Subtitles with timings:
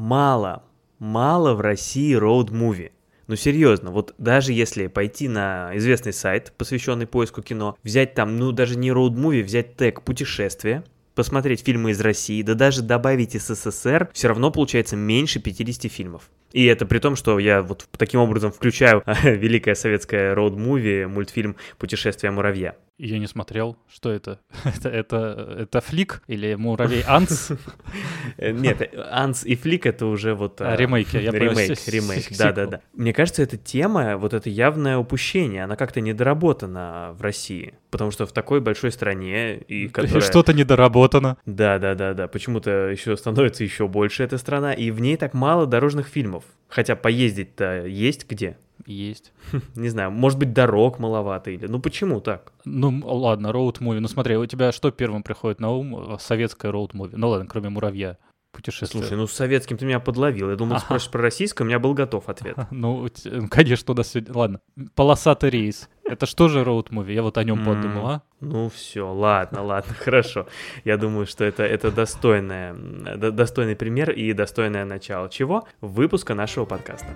[0.00, 0.64] мало,
[0.98, 2.92] мало в России роуд-муви.
[3.26, 8.50] Ну серьезно, вот даже если пойти на известный сайт, посвященный поиску кино, взять там, ну
[8.50, 10.84] даже не роуд-муви, взять тег «Путешествие»,
[11.14, 16.30] посмотреть фильмы из России, да даже добавить СССР, все равно получается меньше 50 фильмов.
[16.52, 22.30] И это при том, что я вот таким образом включаю великое советское роуд-муви, мультфильм «Путешествие
[22.30, 22.74] муравья».
[23.02, 23.78] Я не смотрел.
[23.90, 24.40] Что это?
[24.64, 27.50] это, это, это флик или муравей Анс?
[28.38, 30.60] Нет, Анс и флик это уже вот...
[30.60, 32.82] А, ремейки, я Ремейк, ремейк, да-да-да.
[32.92, 37.72] Мне кажется, эта тема, вот это явное упущение, она как-то недоработана в России.
[37.90, 40.20] Потому что в такой большой стране, и которая...
[40.20, 41.38] Что-то недоработано.
[41.46, 46.39] Да-да-да-да, почему-то еще становится еще больше эта страна, и в ней так мало дорожных фильмов.
[46.68, 48.56] Хотя поездить-то есть где.
[48.86, 49.32] Есть.
[49.76, 51.66] Не знаю, может быть, дорог маловато или...
[51.66, 52.52] Ну почему так?
[52.64, 54.00] Ну ладно, роуд-муви.
[54.00, 56.18] Ну смотри, у тебя что первым приходит на ум?
[56.18, 57.12] Советская роуд-муви.
[57.16, 58.16] Ну ладно, кроме «Муравья»
[58.52, 59.02] путешествие.
[59.02, 60.50] Слушай, ну с советским ты меня подловил.
[60.50, 60.84] Я думал, ага.
[60.84, 62.56] спросишь про российское, у меня был готов ответ.
[62.70, 63.08] Ну,
[63.50, 64.34] конечно, у нас сегодня...
[64.34, 64.60] Ладно.
[64.94, 65.88] Полосатый рейс.
[66.10, 67.12] Это что же роуд-муви?
[67.12, 68.22] Я вот о нем подумал, а?
[68.40, 70.46] Ну все, ладно, ладно, хорошо.
[70.84, 75.66] Я думаю, что это, это достойное, достойный пример и достойное начало чего?
[75.80, 77.08] Выпуска нашего подкаста.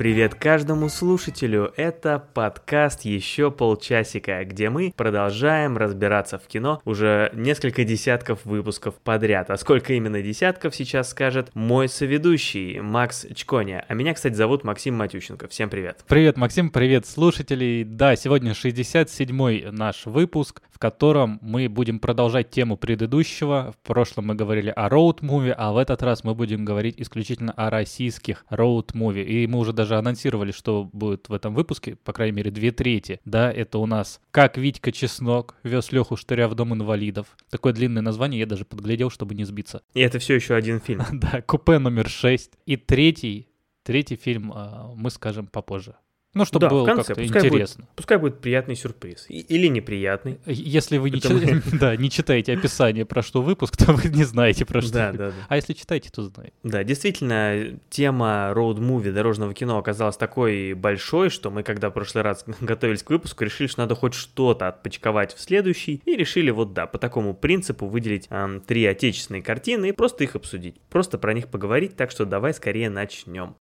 [0.00, 1.74] Привет каждому слушателю!
[1.76, 9.50] Это подкаст «Еще полчасика», где мы продолжаем разбираться в кино уже несколько десятков выпусков подряд.
[9.50, 13.84] А сколько именно десятков сейчас скажет мой соведущий Макс Чконя.
[13.88, 15.48] А меня, кстати, зовут Максим Матющенко.
[15.48, 15.98] Всем привет!
[16.08, 17.84] Привет, Максим, привет, слушатели!
[17.86, 23.74] Да, сегодня 67-й наш выпуск, в котором мы будем продолжать тему предыдущего.
[23.78, 27.68] В прошлом мы говорили о роуд-муви, а в этот раз мы будем говорить исключительно о
[27.68, 29.22] российских роуд-муви.
[29.22, 32.70] И мы уже даже даже анонсировали, что будет в этом выпуске, по крайней мере, две
[32.70, 33.20] трети.
[33.24, 37.36] Да, это у нас «Как Витька Чеснок вез Леху Штыря в Дом инвалидов».
[37.50, 39.82] Такое длинное название, я даже подглядел, чтобы не сбиться.
[39.94, 41.02] И это все еще один фильм.
[41.12, 42.52] да, «Купе номер шесть».
[42.66, 43.48] И третий,
[43.82, 45.96] третий фильм а, мы скажем попозже.
[46.32, 47.84] Ну, чтобы да, было как-то пускай интересно.
[47.84, 49.26] Будет, пускай будет приятный сюрприз.
[49.28, 50.38] или неприятный.
[50.46, 51.62] Если вы не, мы...
[51.78, 54.92] да, не читаете описание, про что выпуск, то вы не знаете, про что.
[54.92, 55.34] Да, да, да.
[55.48, 56.52] А если читаете, то знаете.
[56.62, 62.44] Да, действительно, тема роуд-муви, дорожного кино оказалась такой большой, что мы, когда в прошлый раз
[62.60, 66.86] готовились к выпуску, решили, что надо хоть что-то отпочковать в следующий, и решили вот, да,
[66.86, 70.80] по такому принципу выделить эм, три отечественные картины и просто их обсудить.
[70.90, 73.56] Просто про них поговорить, так что давай скорее начнем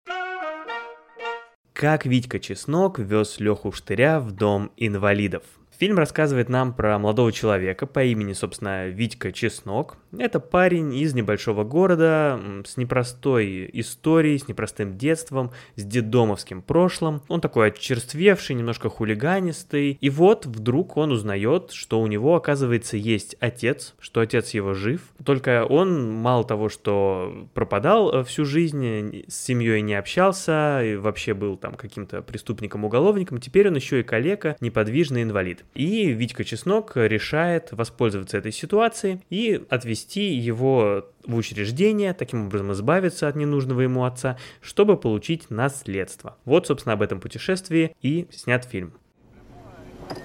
[1.77, 5.43] как Витька Чеснок вез Леху Штыря в дом инвалидов.
[5.79, 9.97] Фильм рассказывает нам про молодого человека по имени, собственно, Витька Чеснок.
[10.17, 17.21] Это парень из небольшого города с непростой историей, с непростым детством, с дедомовским прошлым.
[17.27, 19.99] Он такой очерствевший, немножко хулиганистый.
[20.01, 25.01] И вот вдруг он узнает, что у него, оказывается, есть отец, что отец его жив.
[25.23, 31.35] Только он мало того, что пропадал э, всю жизнь, с семьей не общался, и вообще
[31.35, 35.65] был там каким-то преступником-уголовником, теперь он еще и калека, неподвижный инвалид.
[35.73, 43.28] И Витька Чеснок решает воспользоваться этой ситуацией и отвести его в учреждение, таким образом избавиться
[43.28, 46.38] от ненужного ему отца, чтобы получить наследство.
[46.45, 48.94] Вот, собственно, об этом путешествии и снят фильм.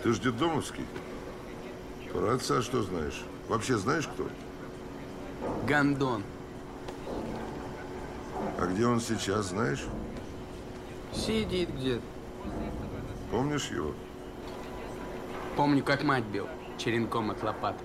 [0.02, 0.84] Ты ж детдомовский?
[2.12, 3.20] Про отца что знаешь?
[3.48, 4.28] Вообще знаешь, кто?
[5.66, 6.22] Гандон.
[8.58, 9.82] А где он сейчас, знаешь?
[11.12, 12.02] Сидит где-то.
[13.30, 13.94] Помнишь его?
[15.56, 16.48] Помню, как мать бил
[16.78, 17.84] черенком от лопаты.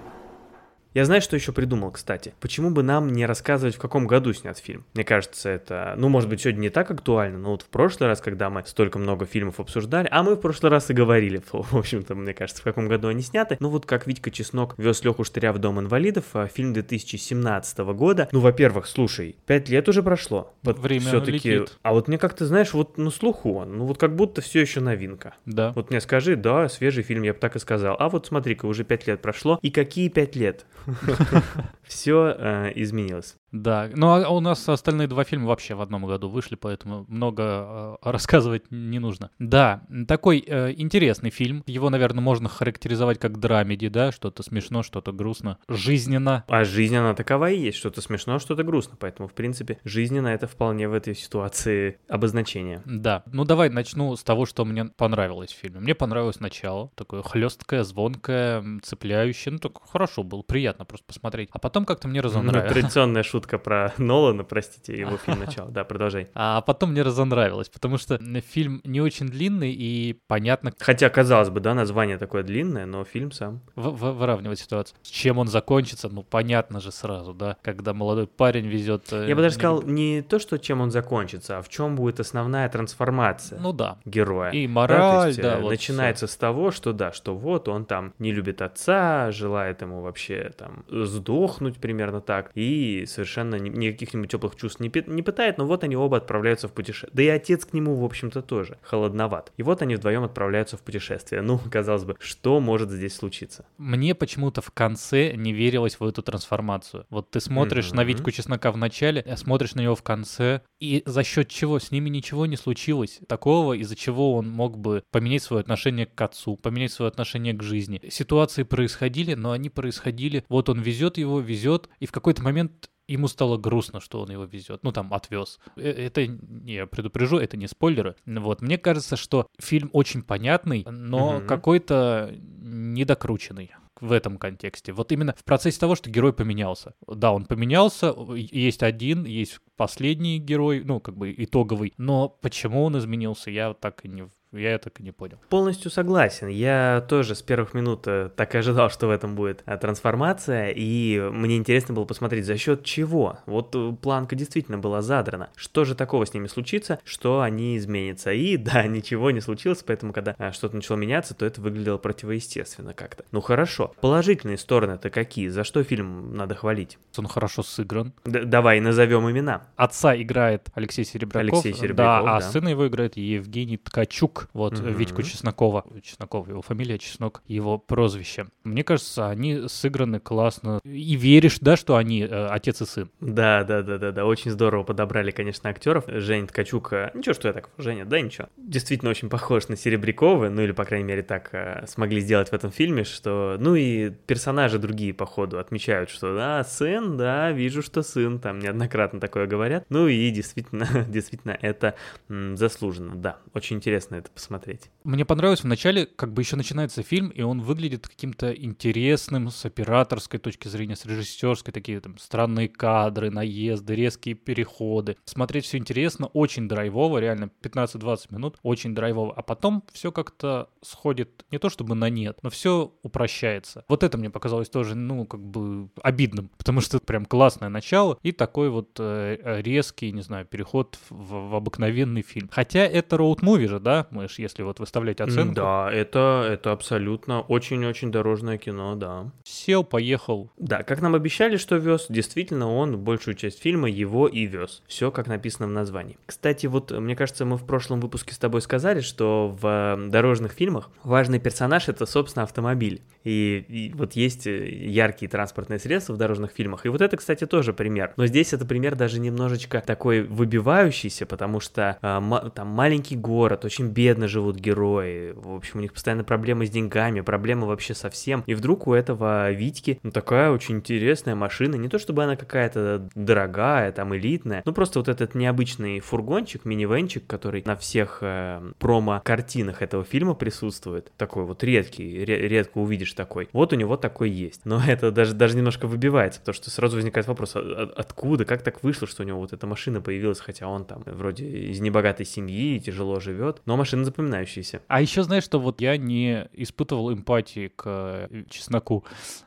[0.94, 2.34] Я знаю, что еще придумал, кстати.
[2.40, 4.86] Почему бы нам не рассказывать, в каком году снят фильм?
[4.94, 8.22] Мне кажется, это, ну, может быть, сегодня не так актуально, но вот в прошлый раз,
[8.22, 12.16] когда мы столько много фильмов обсуждали, а мы в прошлый раз и говорили, в общем-то,
[12.16, 13.58] мне кажется, в каком году они сняты.
[13.60, 18.30] Ну вот как Витька Чеснок вез Леху Штыря в Дом инвалидов, а, фильм 2017 года.
[18.32, 20.54] Ну, во-первых, слушай, пять лет уже прошло.
[20.64, 21.52] Вот Время все-таки.
[21.52, 21.78] Летит.
[21.84, 24.80] А вот мне как-то, знаешь, вот на слуху он, ну вот как будто все еще
[24.80, 25.36] новинка.
[25.46, 25.72] Да.
[25.76, 27.96] Вот мне скажи, да, свежий фильм, я бы так и сказал.
[28.00, 29.60] А вот смотри-ка, уже пять лет прошло.
[29.62, 30.66] И какие пять лет?
[31.84, 33.38] Все э, изменилось.
[33.52, 37.44] Да, ну а у нас остальные два фильма вообще в одном году вышли, поэтому много
[37.44, 39.32] э, рассказывать не нужно.
[39.40, 41.64] Да, такой э, интересный фильм.
[41.66, 46.44] Его, наверное, можно характеризовать как драмеди, да, что-то смешно, что-то грустно, жизненно.
[46.48, 50.90] А жизненно такова и есть, что-то смешно, что-то грустно, поэтому, в принципе, жизненно это вполне
[50.90, 52.82] в этой ситуации обозначение.
[52.86, 55.80] Да, ну давай начну с того, что мне понравилось в фильме.
[55.80, 61.50] Мне понравилось начало, такое хлесткое, звонкое, цепляющее, ну так хорошо было, приятно просто посмотреть.
[61.52, 62.72] А потом как-то мне Ну, разонравилось.
[62.72, 65.70] традиционная шутка про Нолана, простите, его фильм «Начало».
[65.72, 66.30] Да, продолжай.
[66.34, 68.20] А потом мне разонравилось, потому что
[68.52, 73.32] фильм не очень длинный и понятно, Хотя, казалось бы, да, название такое длинное, но фильм
[73.32, 73.62] сам.
[73.76, 74.98] в- в- выравнивать ситуацию.
[75.04, 79.12] С чем он закончится, ну понятно же сразу, да, когда молодой парень везет.
[79.12, 82.20] э, Я бы даже сказал, не то, что чем он закончится, а в чем будет
[82.20, 83.60] основная трансформация.
[83.60, 83.98] Ну да.
[84.06, 84.52] героя.
[84.52, 87.86] И Да, мораль, есть, да, э, вот начинается с того, что да, что вот он
[87.86, 94.32] там не любит отца, желает ему вообще там сдохнуть примерно так, и совершенно ни- никаких-нибудь
[94.32, 97.12] теплых чувств не, не пытает, но вот они оба отправляются в путешествие.
[97.14, 99.52] Да и отец к нему, в общем-то, тоже холодноват.
[99.58, 101.42] И вот они вдвоем отправляются в путешествие.
[101.42, 103.66] Ну, казалось бы, что может здесь случиться?
[103.78, 107.06] Мне почему-то в конце не верилось в эту трансформацию.
[107.10, 108.08] Вот ты смотришь на Мгм.
[108.08, 111.92] Витьку Чеснока в начале, а смотришь на него в конце, и за счет чего с
[111.92, 116.56] ними ничего не случилось такого, из-за чего он мог бы поменять свое отношение к отцу,
[116.56, 118.02] поменять свое отношение к жизни.
[118.10, 120.44] Ситуации происходили, но они происходили.
[120.50, 124.44] Вот он везет его, везет, и в какой-то момент Ему стало грустно, что он его
[124.44, 124.84] везет.
[124.84, 125.60] Ну, там, отвез.
[125.78, 128.16] Э, Это, не, я предупрежу, это не спойлеры.
[128.26, 131.48] Вот, мне кажется, что фильм очень понятный, но Мгм.
[131.48, 133.72] какой-то недокрученный
[134.02, 134.92] в этом контексте.
[134.92, 136.94] Вот именно в процессе того, что герой поменялся.
[137.08, 142.98] Да, он поменялся, есть один, есть последний герой, ну, как бы итоговый, но почему он
[142.98, 145.38] изменился, я так и не, я так и не понял.
[145.50, 146.48] Полностью согласен.
[146.48, 150.70] Я тоже с первых минут э, так и ожидал, что в этом будет э, трансформация,
[150.70, 153.40] и мне интересно было посмотреть, за счет чего.
[153.46, 155.50] Вот э, планка действительно была задрана.
[155.56, 158.32] Что же такого с ними случится, что они изменятся.
[158.32, 163.26] И да, ничего не случилось, поэтому когда что-то начало меняться, то это выглядело противоестественно как-то.
[163.32, 163.94] Ну хорошо.
[164.02, 165.50] Положительные стороны-то какие?
[165.50, 166.98] За что фильм надо хвалить?
[167.18, 168.14] Он хорошо сыгран.
[168.24, 169.64] Д- давай назовем имена.
[169.76, 171.66] Отца играет Алексей Серебряков.
[171.66, 172.50] Алексей Серебряков, да, а да.
[172.50, 174.37] сына его играет Евгений Ткачук.
[174.54, 174.94] Вот, Мгм.
[174.94, 175.86] Витьку Чеснокова.
[176.02, 178.48] Чесноков, его фамилия, Чеснок, его прозвище.
[178.64, 180.80] Мне кажется, они сыграны классно.
[180.84, 183.10] И веришь, да, что они э, отец и сын.
[183.20, 186.06] Да, да, да, да, да, очень здорово подобрали, конечно, актеров.
[186.08, 188.48] Женя Ткачук, э, ничего, что я так, Женя, да, ничего.
[188.58, 192.54] Действительно очень похож на Серебрякова, ну или, по крайней мере, так э, смогли сделать в
[192.54, 197.82] этом фильме, что, ну и персонажи другие, по ходу, отмечают, что, да, сын, да, вижу,
[197.82, 199.86] что сын, там неоднократно такое говорят.
[199.90, 201.96] Ну и действительно, действительно, это
[202.30, 204.92] м, заслуженно, да, очень интересно это посмотреть.
[205.04, 209.66] Мне понравилось в начале, как бы еще начинается фильм, и он выглядит каким-то интересным с
[209.66, 215.18] операторской точки зрения, с режиссерской, такие там странные кадры, наезды, резкие переходы.
[215.26, 219.34] Смотреть все интересно, очень драйвово, реально 15-20 минут, очень драйвово.
[219.34, 223.86] А потом все как-то сходит, не то чтобы на нет, но все упрощается.
[223.88, 228.32] Вот это мне показалось тоже, ну, как бы обидным, потому что прям классное начало и
[228.32, 232.50] такой вот э, резкий, не знаю, переход в, в обыкновенный фильм.
[232.52, 235.54] Хотя это роуд-муви же, да, ж, если вот выставлять оценку.
[235.56, 239.32] Да, это, это абсолютно очень-очень дорожное кино, да.
[239.44, 240.50] Сел, поехал.
[240.58, 244.82] Да, как нам обещали, что вез, действительно он большую часть фильма его и вез.
[244.88, 246.18] Все как написано в названии.
[246.26, 250.52] Кстати, вот мне кажется, мы в прошлом выпуске с тобой сказали, что в э, дорожных
[250.52, 253.02] фильмах важный персонаж это, собственно, автомобиль.
[253.24, 256.86] И, и вот есть э, яркие транспортные средства в дорожных фильмах.
[256.86, 258.14] И вот это, кстати, тоже пример.
[258.16, 263.90] Но здесь это пример даже немножечко такой выбивающийся, потому что э, там маленький город, очень
[264.08, 265.34] бедно живут герои.
[265.36, 268.42] В общем, у них постоянно проблемы с деньгами, проблемы вообще со всем.
[268.46, 271.76] И вдруг у этого Витьки ну, такая очень интересная машина.
[271.76, 277.28] Не то чтобы она какая-то дорогая, там элитная, ну просто вот этот необычный фургончик, минивенчик,
[277.28, 281.12] который на всех э, промо-картинах этого фильма присутствует.
[281.18, 283.50] Такой вот редкий, ре- редко увидишь такой.
[283.52, 284.62] Вот у него такой есть.
[284.64, 288.62] Но это даже, даже немножко выбивается, потому что сразу возникает вопрос, а- а- откуда, как
[288.62, 292.26] так вышло, что у него вот эта машина появилась, хотя он там вроде из небогатой
[292.26, 294.82] семьи, тяжело живет, но машина запоминающаяся.
[294.88, 299.04] А еще знаешь, что вот я не испытывал эмпатии к э, чесноку.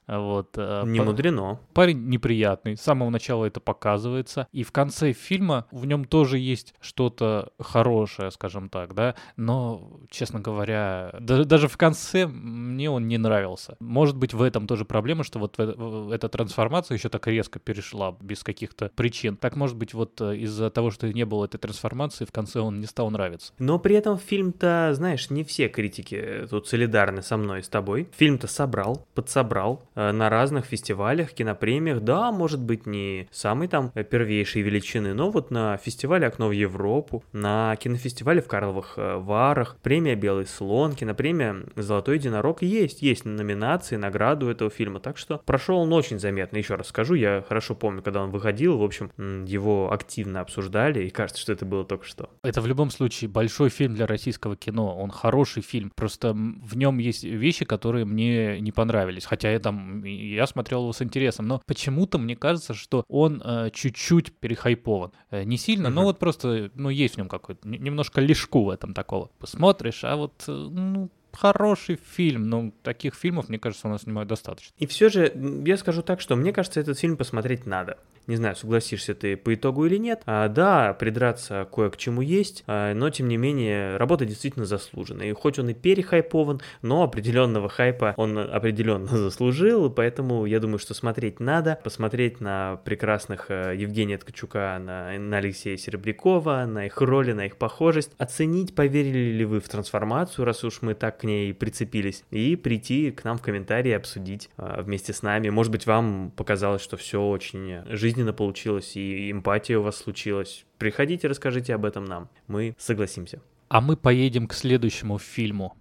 [0.06, 0.50] Вот.
[0.56, 1.58] э, Не мудрено.
[1.74, 6.74] Парень неприятный, с самого начала это показывается, и в конце фильма в нем тоже есть
[6.80, 13.18] что-то хорошее, скажем так, да, но, честно говоря, да- даже в конце мне он не
[13.18, 13.76] нравился.
[13.80, 18.16] Может быть, в этом тоже проблема, что вот в- эта трансформация еще так резко перешла
[18.20, 19.36] без каких-то причин.
[19.36, 22.80] Так, может быть, вот э, из-за того, что не было этой трансформации, в конце он
[22.80, 23.52] не стал нравиться.
[23.58, 28.08] Но при этом фильм-то, знаешь, не все критики тут солидарны со мной и с тобой.
[28.16, 32.00] Фильм-то собрал, подсобрал э, на разных фестивалях, кинопремиях.
[32.00, 36.52] Да, может быть, не самой там э, первейшей величины, но вот на фестивале «Окно в
[36.52, 43.26] Европу», на кинофестивале в Карловых э, Варах, премия «Белый слон», кинопремия «Золотой единорог» есть, есть
[43.26, 45.00] номинации, награды у этого фильма.
[45.00, 46.56] Так что прошел он очень заметно.
[46.56, 49.10] Еще раз скажу, я хорошо помню, когда он выходил, в общем,
[49.44, 52.30] его активно обсуждали, и кажется, что это было только что.
[52.42, 54.96] Это в любом случае большой фильм для российского российского кино.
[54.96, 55.90] Он хороший фильм.
[55.94, 59.24] Просто в нем есть вещи, которые мне не понравились.
[59.24, 61.48] Хотя я там я смотрел его с интересом.
[61.48, 65.10] Но почему-то мне кажется, что он э, чуть-чуть перехайпован.
[65.30, 65.90] Э, не сильно, uh-huh.
[65.90, 69.30] но вот просто, ну, есть в нем какой-то немножко лишку в этом такого.
[69.38, 74.28] Посмотришь, а вот, э, ну, хороший фильм, но таких фильмов, мне кажется, у нас снимают
[74.28, 74.74] достаточно.
[74.78, 75.32] И все же,
[75.64, 77.98] я скажу так, что мне кажется, этот фильм посмотреть надо.
[78.26, 80.22] Не знаю, согласишься ты по итогу или нет.
[80.24, 85.24] А, да, придраться кое к чему есть, а, но тем не менее, работа действительно заслужена.
[85.24, 90.94] И хоть он и перехайпован, но определенного хайпа он определенно заслужил, поэтому я думаю, что
[90.94, 91.80] смотреть надо.
[91.82, 97.56] Посмотреть на прекрасных э, Евгения Ткачука, на, на Алексея Серебрякова, на их роли, на их
[97.56, 98.12] похожесть.
[98.18, 103.10] Оценить, поверили ли вы в трансформацию, раз уж мы так к ней прицепились, и прийти
[103.10, 105.50] к нам в комментарии обсудить а, вместе с нами.
[105.50, 110.64] Может быть, вам показалось, что все очень жизненно получилось, и эмпатия у вас случилась.
[110.78, 112.30] Приходите, расскажите об этом нам.
[112.46, 113.42] Мы согласимся.
[113.68, 115.76] А мы поедем к следующему фильму.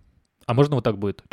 [0.45, 1.23] А можно вот так будет?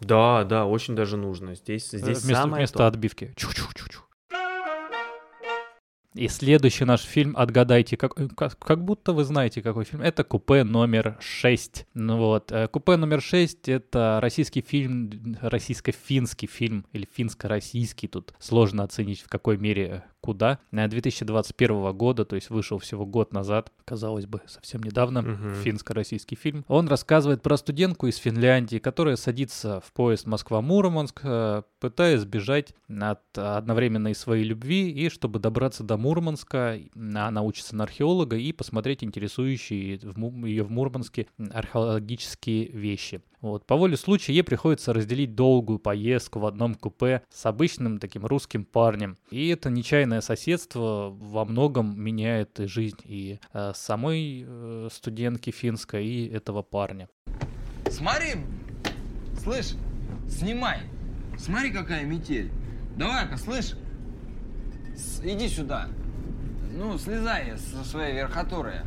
[0.00, 1.54] Да, да, очень даже нужно.
[1.54, 2.86] Здесь, здесь вместо, самое вместо то.
[2.88, 3.32] отбивки.
[3.36, 4.00] Чу-чу-чу-чу.
[6.14, 10.02] И следующий наш фильм, отгадайте, как, э, как, как будто вы знаете, какой фильм.
[10.02, 11.86] Это «Купе номер 6».
[11.94, 18.82] Ну вот, э, «Купе номер 6»— это российский фильм, российско-финский фильм, или финско-российский, тут сложно
[18.82, 20.58] оценить, в какой мере куда.
[20.88, 25.62] 2021 года, то есть вышел всего год назад, казалось бы, совсем недавно, uh-huh.
[25.62, 26.64] финско-российский фильм.
[26.68, 33.22] Он рассказывает про студентку из Финляндии, которая садится в поезд Москва-Мурманск, э, пытаясь сбежать от
[33.36, 40.00] одновременной своей любви, и чтобы добраться до Мурманска, она учится на археолога и посмотреть интересующие
[40.02, 43.22] ее в Мурманске археологические вещи.
[43.40, 43.66] Вот.
[43.66, 48.64] По воле случая ей приходится разделить долгую поездку в одном купе с обычным таким русским
[48.64, 49.16] парнем.
[49.30, 56.28] И это нечаянное соседство во многом меняет жизнь и э, самой э, студентки финской, и
[56.28, 57.08] этого парня.
[57.88, 58.34] Смотри,
[59.42, 59.72] слышь,
[60.28, 60.80] снимай.
[61.38, 62.50] Смотри, какая метель.
[62.96, 63.74] Давай-ка, слышь,
[64.94, 65.88] с, иди сюда.
[66.76, 68.82] Ну, слезай со своей верхотуры.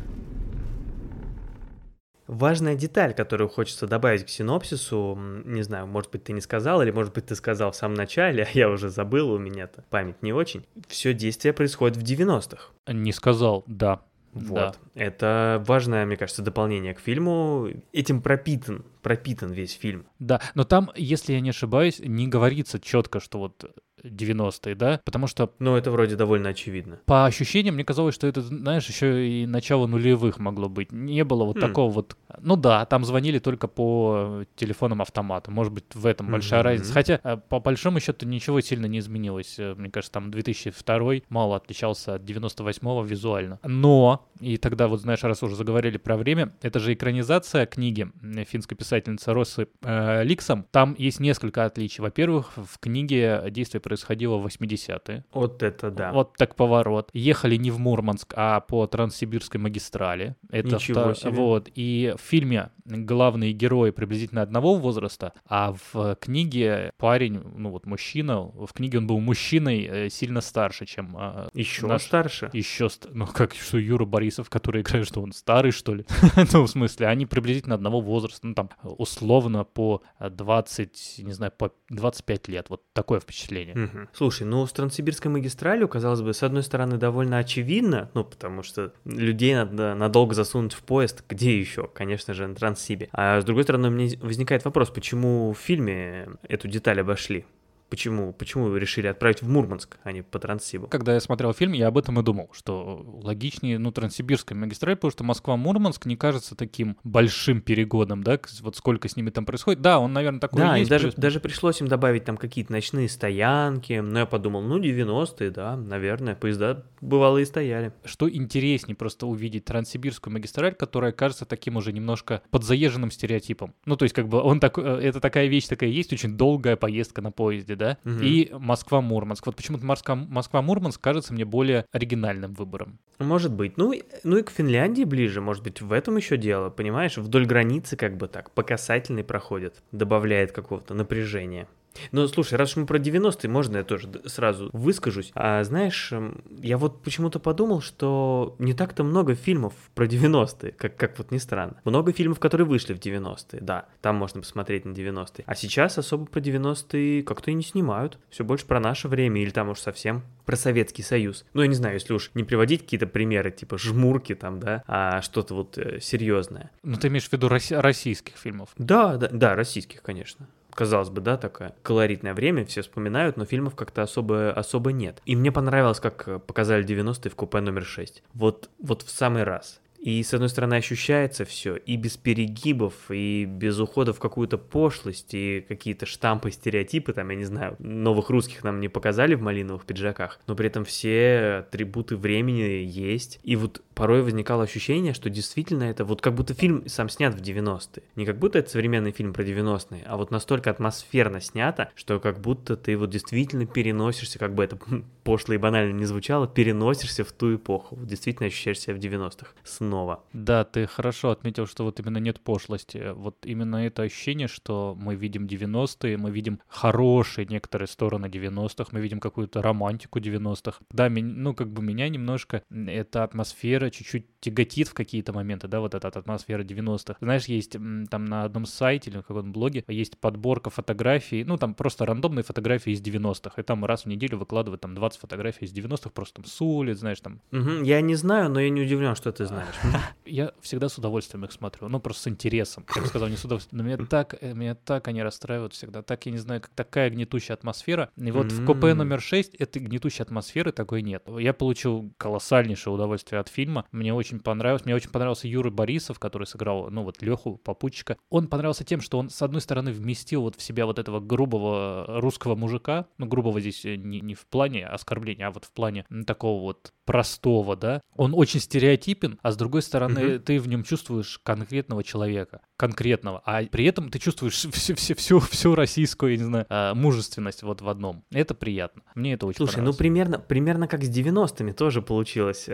[2.26, 6.90] Важная деталь, которую хочется добавить к синопсису, не знаю, может быть, ты не сказал, или
[6.90, 10.32] может быть, ты сказал в самом начале, а я уже забыл, у меня-то память не
[10.32, 10.64] очень.
[10.88, 12.68] Все действие происходит в 90-х.
[12.92, 14.00] Не сказал, да.
[14.32, 14.54] Вот.
[14.54, 14.74] Да.
[14.94, 17.68] Это важное, мне кажется, дополнение к фильму.
[17.92, 20.06] Этим пропитан, пропитан весь фильм.
[20.18, 23.64] Да, но там, если я не ошибаюсь, не говорится четко, что вот
[24.04, 25.00] 90-е, да?
[25.04, 25.50] Потому что...
[25.58, 26.98] Ну, это вроде довольно очевидно.
[27.06, 30.92] По ощущениям, мне казалось, что это, знаешь, еще и начало нулевых могло быть.
[30.92, 31.60] Не было вот хм.
[31.60, 32.16] такого вот...
[32.40, 35.50] Ну да, там звонили только по телефонам автомата.
[35.50, 36.64] Может быть, в этом большая mm-hmm.
[36.64, 36.92] разница.
[36.92, 39.56] Хотя, э, по большому счету, ничего сильно не изменилось.
[39.58, 43.58] Э, мне кажется, там 2002 мало отличался от 98-го визуально.
[43.64, 48.10] Но, и тогда вот, знаешь, раз уже заговорили про время, это же экранизация книги
[48.46, 50.66] финской писательницы Россы э, Ликсом.
[50.70, 52.02] Там есть несколько отличий.
[52.02, 55.24] Во-первых, в книге действие происходит происходило в 80-е.
[55.32, 56.12] Вот это да.
[56.12, 57.10] Вот так поворот.
[57.12, 60.34] Ехали не в Мурманск, а по Транссибирской магистрали.
[60.50, 61.16] Это Ничего втор...
[61.16, 61.30] себе.
[61.30, 61.68] Вот.
[61.74, 68.42] И в фильме главные герои приблизительно одного возраста, а в книге парень, ну вот мужчина,
[68.42, 72.02] в книге он был мужчиной э, сильно старше, чем а, Еще наш...
[72.02, 72.50] старше?
[72.52, 76.04] Еще, ну как, что Юра Борисов, который играет, что он старый, что ли?
[76.52, 81.72] ну, в смысле, они приблизительно одного возраста, ну там, условно по 20, не знаю, по
[81.88, 82.66] 25 лет.
[82.68, 83.83] Вот такое впечатление.
[83.84, 84.08] Угу.
[84.12, 88.92] Слушай, ну с Транссибирской магистралью, казалось бы, с одной стороны, довольно очевидно, ну, потому что
[89.04, 91.88] людей надо надолго засунуть в поезд, где еще?
[91.88, 93.08] Конечно же, на Транссибе.
[93.12, 97.44] А с другой стороны, у меня возникает вопрос, почему в фильме эту деталь обошли?
[97.88, 100.88] Почему, почему вы решили отправить в Мурманск, а не по Транссибу?
[100.88, 105.10] Когда я смотрел фильм, я об этом и думал, что логичнее, ну, Транссибирская магистраль, потому
[105.12, 109.80] что Москва-Мурманск не кажется таким большим перегоном, да, вот сколько с ними там происходит.
[109.80, 110.76] Да, он, наверное, такой да.
[110.76, 115.50] Да, даже, даже пришлось им добавить там какие-то ночные стоянки, но я подумал, ну, 90-е,
[115.50, 117.92] да, наверное, поезда бывало и стояли.
[118.04, 123.74] Что интереснее просто увидеть Транссибирскую магистраль, которая кажется таким уже немножко подзаезженным стереотипом.
[123.84, 126.76] Ну, то есть, как бы он так, э, это такая вещь такая есть, очень долгая
[126.76, 128.20] поездка на поезде, да, да, угу.
[128.20, 129.46] и Москва-Мурманск.
[129.46, 132.98] Вот почему-то Москва-Мурманск кажется мне более оригинальным выбором.
[133.18, 133.76] Может быть.
[133.76, 137.16] Ну, ну и к Финляндии ближе, может быть, в этом еще дело, понимаешь?
[137.16, 141.68] Вдоль границы как бы так, по касательной проходит, добавляет какого-то напряжения.
[142.12, 145.32] Ну, слушай, раз уж мы про 90-е, можно я тоже сразу выскажусь.
[145.34, 150.96] А знаешь, эм, я вот почему-то подумал, что не так-то много фильмов про 90-е, как,
[150.96, 151.80] как вот ни странно.
[151.84, 155.44] Много фильмов, которые вышли в 90-е, да, там можно посмотреть на 90-е.
[155.46, 158.18] А сейчас особо про 90-е как-то и не снимают.
[158.30, 161.44] Все больше про наше время или там уж совсем про Советский Союз.
[161.54, 165.22] Ну, я не знаю, если уж не приводить какие-то примеры, типа жмурки там, да, а
[165.22, 166.70] что-то вот э, серьезное.
[166.82, 168.70] Ну, ты имеешь в виду российских фильмов?
[168.76, 170.46] Да, да, да, российских, конечно.
[170.74, 175.22] Казалось бы, да, такое колоритное время, все вспоминают, но фильмов как-то особо, особо нет.
[175.24, 178.22] И мне понравилось, как э, показали 90-е в купе номер 6.
[178.34, 179.80] Вот, вот в самый раз.
[180.04, 185.32] И, с одной стороны, ощущается все, и без перегибов, и без ухода в какую-то пошлость,
[185.32, 189.86] и какие-то штампы, стереотипы, там, я не знаю, новых русских нам не показали в малиновых
[189.86, 193.40] пиджаках, но при этом все атрибуты времени есть.
[193.44, 197.40] И вот порой возникало ощущение, что действительно это вот как будто фильм сам снят в
[197.40, 198.02] 90-е.
[198.16, 202.40] Не как будто это современный фильм про 90-е, а вот настолько атмосферно снято, что как
[202.42, 204.78] будто ты вот действительно переносишься, как бы это
[205.24, 207.98] пошло и банально не звучало, переносишься в ту эпоху.
[208.02, 210.22] Действительно ощущаешь себя в 90-х снова.
[210.32, 213.12] Да, ты хорошо отметил, что вот именно нет пошлости.
[213.14, 219.00] Вот именно это ощущение, что мы видим 90-е, мы видим хорошие некоторые стороны 90-х, мы
[219.00, 220.78] видим какую-то романтику 90-х.
[220.90, 225.94] Да, ну как бы меня немножко эта атмосфера чуть-чуть тяготит в какие-то моменты, да, вот
[225.94, 227.16] эта атмосфера 90-х.
[227.20, 227.72] Знаешь, есть
[228.10, 232.42] там на одном сайте или на каком-то блоге есть подборка фотографий, ну там просто рандомные
[232.42, 236.42] фотографии из 90-х, и там раз в неделю выкладывают там 20 фотографий из 90-х, просто
[236.42, 239.46] там с улиц, знаешь, там Мгм, Я не знаю, но я не удивлен, что ты
[239.46, 239.74] знаешь.
[240.26, 242.84] я всегда с удовольствием их смотрю, ну просто с интересом.
[242.94, 243.78] Я бы сказал, не с удовольствием.
[243.78, 246.02] Но меня так, э, меня так они расстраивают всегда.
[246.02, 248.10] Так, я не знаю, как такая гнетущая атмосфера.
[248.16, 251.24] И вот в КП номер 6 этой гнетущей атмосферы такой нет.
[251.38, 253.86] Я получил колоссальнейшее удовольствие от фильма.
[253.92, 254.84] Мне очень понравилось.
[254.84, 258.16] Мне очень понравился Юра Борисов, который сыграл, ну вот, Леху, попутчика.
[258.30, 262.20] Он понравился тем, что он, с одной стороны, вместил вот в себя вот этого грубого
[262.20, 263.06] русского мужика.
[263.18, 266.92] Ну, грубого здесь э, не, не в плане оскорбления, а вот в плане такого вот
[267.04, 268.00] простого, да.
[268.16, 273.64] Он очень стереотипен, а с другой стороны, ты в нем чувствуешь конкретного человека, конкретного, а
[273.64, 277.80] при этом ты чувствуешь всю, всю, всю, всю российскую, я не знаю, а, мужественность вот
[277.80, 278.24] в одном.
[278.30, 279.02] Это приятно.
[279.14, 282.66] Мне это очень Слушай, ну примерно, примерно как с 90-ми тоже получилось.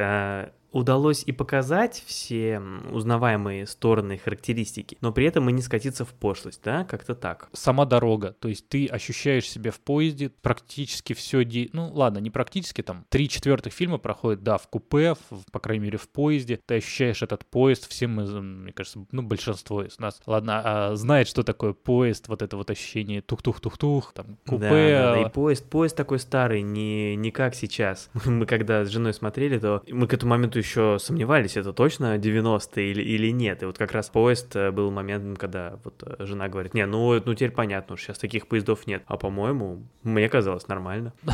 [0.73, 2.61] Удалось и показать все
[2.93, 7.49] узнаваемые стороны характеристики, но при этом и не скатиться в пошлость, да, как-то так.
[7.53, 11.71] Сама дорога, то есть ты ощущаешь себя в поезде, практически все, ди...
[11.73, 15.85] ну ладно, не практически, там, три четвертых фильма проходит, да, в купе, в- по крайней
[15.87, 20.21] мере в поезде, ты ощущаешь этот поезд, все мы, мне кажется, ну большинство из нас,
[20.27, 25.15] ладно, а, знает, что такое поезд, вот это вот ощущение тух-тух-тух-тух, там, купе, Да, да,
[25.15, 28.09] да, и поезд, поезд такой старый, не, не как сейчас.
[28.25, 32.91] Мы когда с женой смотрели, то мы к этому моменту еще сомневались, это точно 90-е
[32.91, 33.63] или, или нет.
[33.63, 37.21] И вот как раз поезд э, был моментом, когда вот э, жена говорит, не, ну,
[37.25, 39.03] ну теперь понятно, уж сейчас таких поездов нет.
[39.07, 41.13] А по-моему, мне казалось нормально.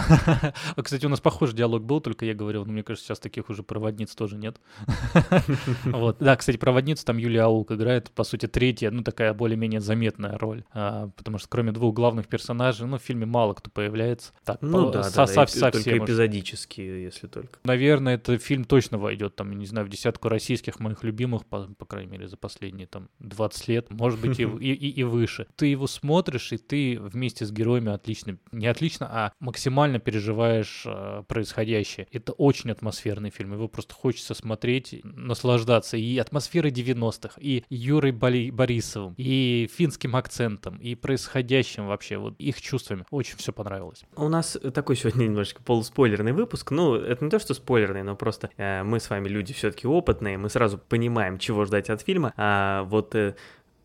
[0.76, 3.48] А, Кстати, у нас похожий диалог был, только я говорил, ну, мне кажется, сейчас таких
[3.50, 4.56] уже проводниц тоже нет.
[5.84, 6.16] Вот.
[6.18, 10.64] Да, кстати, проводницу там Юлия Аук играет, по сути, третья, ну, такая более-менее заметная роль.
[10.72, 14.32] А, Потому что кроме двух главных персонажей, ну, в фильме мало кто появляется.
[14.44, 17.58] Так, Ну да, да, только эпизодически, если только.
[17.64, 21.86] Наверное, этот фильм точно войдет, там, не знаю, в десятку российских моих любимых, по, по
[21.86, 25.46] крайней мере, за последние там 20 лет, может быть, и, и- и выше.
[25.56, 31.22] Ты его смотришь, и ты вместе с героями отлично, не отлично, а максимально переживаешь э,
[31.26, 32.06] происходящее.
[32.12, 38.50] Это очень атмосферный фильм, его просто хочется смотреть, наслаждаться и атмосферой 90-х, и Юрой Боли-
[38.50, 43.04] Борисовым, и финским акцентом, и происходящим вообще, вот их чувствами.
[43.10, 44.04] Очень все понравилось.
[44.16, 46.70] У нас такой сегодня немножечко полуспойлерный выпуск.
[46.70, 50.36] Ну, это не то, что спойлерный, но просто э, мы с вами люди все-таки опытные,
[50.36, 52.32] мы сразу понимаем, чего ждать от фильма.
[52.36, 53.34] А вот, э,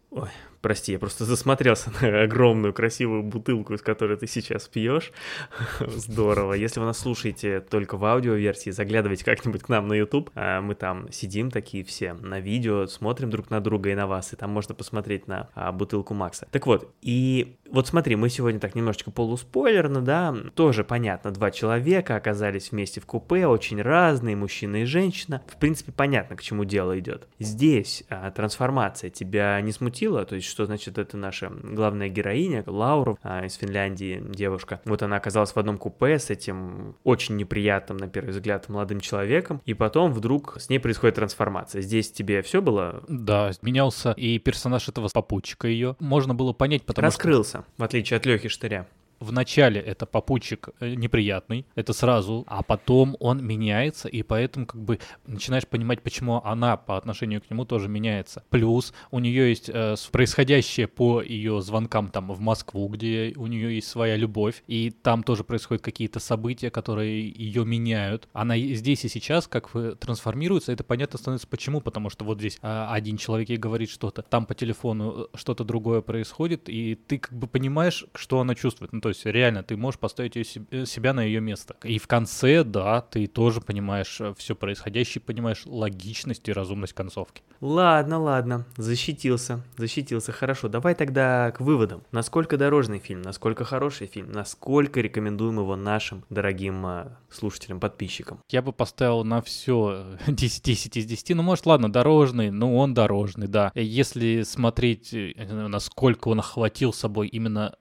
[0.10, 0.29] ой,
[0.62, 5.12] прости, я просто засмотрелся на огромную красивую бутылку, из которой ты сейчас пьешь.
[5.80, 6.54] Здорово.
[6.54, 10.30] Если вы нас слушаете только в аудиоверсии, заглядывайте как-нибудь к нам на YouTube.
[10.36, 14.34] А, Мы там сидим такие все на видео, смотрим друг на друга и на вас,
[14.34, 16.47] и там можно посмотреть на а, бутылку Макса.
[16.52, 22.15] Так вот, и вот смотри, мы сегодня так немножечко полуспойлерно, да, тоже понятно, два человека
[22.15, 25.41] оказались вместе в купе, очень разные, мужчина и женщина.
[25.47, 27.28] В принципе, понятно, к чему дело идет.
[27.39, 33.17] Здесь а, трансформация тебя не смутила, то есть что значит это наша главная героиня, Лауру
[33.23, 34.81] а, из Финляндии, девушка.
[34.85, 39.61] Вот она оказалась в одном купе с этим очень неприятным, на первый взгляд, молодым человеком,
[39.65, 41.81] и потом вдруг с ней происходит трансформация.
[41.81, 45.95] Здесь тебе все было Да, менялся и персонаж этого попутчика ее.
[45.99, 47.17] Можно было понять, потому что...
[47.17, 48.87] раскрылся, в отличие от Лехи Штыря.
[49.21, 54.81] В начале это попутчик э, неприятный, это сразу, а потом он меняется, и поэтому как
[54.81, 58.43] бы начинаешь понимать, почему она по отношению к нему тоже меняется.
[58.49, 63.75] Плюс у нее есть э, происходящее по ее звонкам там в Москву, где у нее
[63.75, 68.27] есть своя любовь, и там тоже происходят какие-то события, которые ее меняют.
[68.34, 72.91] Она здесь и сейчас как трансформируется, это понятно становится почему, потому что вот здесь а,
[72.91, 77.34] один человек ей говорит что-то, там по телефону э, что-то другое происходит, и ты как
[77.34, 78.93] бы понимаешь, что она чувствует.
[78.93, 81.76] Ну, то есть реально ты можешь поставить себ- э, себя на ее место.
[81.84, 87.43] И в конце, да, ты тоже понимаешь все происходящее, понимаешь логичность и разумность концовки.
[87.62, 90.67] Ладно, ладно, защитился, защитился, хорошо.
[90.67, 92.02] Давай тогда к выводам.
[92.12, 98.39] Насколько дорожный фильм, насколько хороший фильм, насколько рекомендуем его нашим дорогим а, слушателям, подписчикам.
[98.50, 101.36] Я бы поставил на все 10, 10 из 10.
[101.36, 103.71] Ну, может, ладно, дорожный, но он дорожный, да.
[103.76, 105.34] Если смотреть, э,
[105.67, 107.76] насколько он охватил собой именно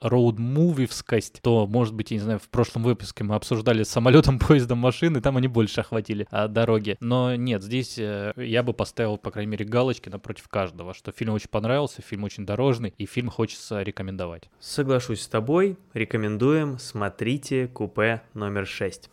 [1.20, 4.78] роуд-мувивскость, то, может быть, я не знаю, в прошлом выпуске мы обсуждали с самолетом, поездом,
[4.78, 6.96] машины, там они больше охватили а, дороги.
[7.00, 11.34] Но нет, здесь э, я бы поставил, по крайней мере, галочки напротив каждого, что фильм
[11.34, 14.48] очень понравился, фильм очень дорожный, и фильм хочется рекомендовать.
[14.58, 19.10] Соглашусь с тобой, рекомендуем, смотрите купе номер 6.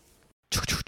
[0.49, 0.86] Чу-чу-чу-чу,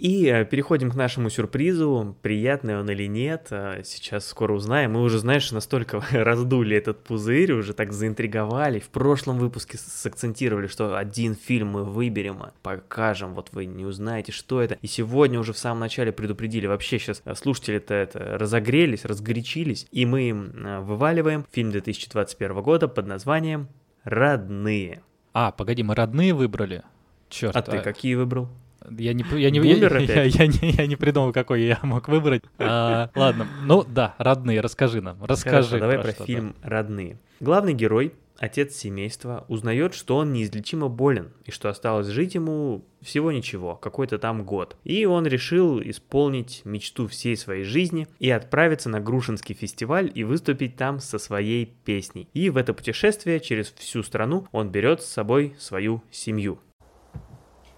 [0.00, 2.16] И э, переходим к нашему сюрпризу.
[2.22, 4.92] Приятный он или нет, э, сейчас скоро узнаем.
[4.92, 8.78] Мы уже, знаешь, настолько раздули этот пузырь, уже так заинтриговали.
[8.78, 14.32] В прошлом выпуске сакцентировали, что один фильм мы выберем, а покажем, вот вы не узнаете,
[14.32, 14.78] что это.
[14.80, 16.66] И сегодня уже в самом начале предупредили.
[16.66, 19.86] Вообще сейчас слушатели-то это разогрелись, разгорячились.
[19.92, 23.68] И мы им э, вываливаем фильм 2021 года под названием
[24.04, 25.02] «Родные».
[25.34, 26.84] А, погоди, мы родные выбрали?
[27.28, 27.54] Черт.
[27.54, 28.48] А ты какие выбрал?
[28.88, 32.08] Я не, я, не, Бумер я, я, я не, я не придумал, какой я мог
[32.08, 32.42] выбрать.
[32.58, 35.68] А, ладно, ну да, родные, расскажи нам, расскажи.
[35.68, 36.26] Хорошо, давай про что, да.
[36.26, 37.18] фильм «Родные».
[37.40, 43.30] Главный герой, отец семейства, узнает, что он неизлечимо болен, и что осталось жить ему всего
[43.30, 44.76] ничего, какой-то там год.
[44.84, 50.76] И он решил исполнить мечту всей своей жизни и отправиться на Грушинский фестиваль и выступить
[50.76, 52.28] там со своей песней.
[52.32, 56.60] И в это путешествие через всю страну он берет с собой свою семью.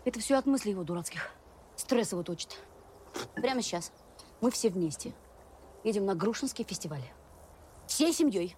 [0.04, 1.30] Это все от мыслей его дурацких.
[1.76, 2.58] Стресс его точит.
[3.34, 3.92] Прямо сейчас.
[4.40, 5.12] Мы все вместе.
[5.84, 7.04] Едем на Грушинский фестиваль.
[7.86, 8.56] Всей семьей.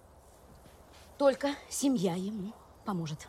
[1.17, 2.53] Только семья ему
[2.83, 3.27] поможет.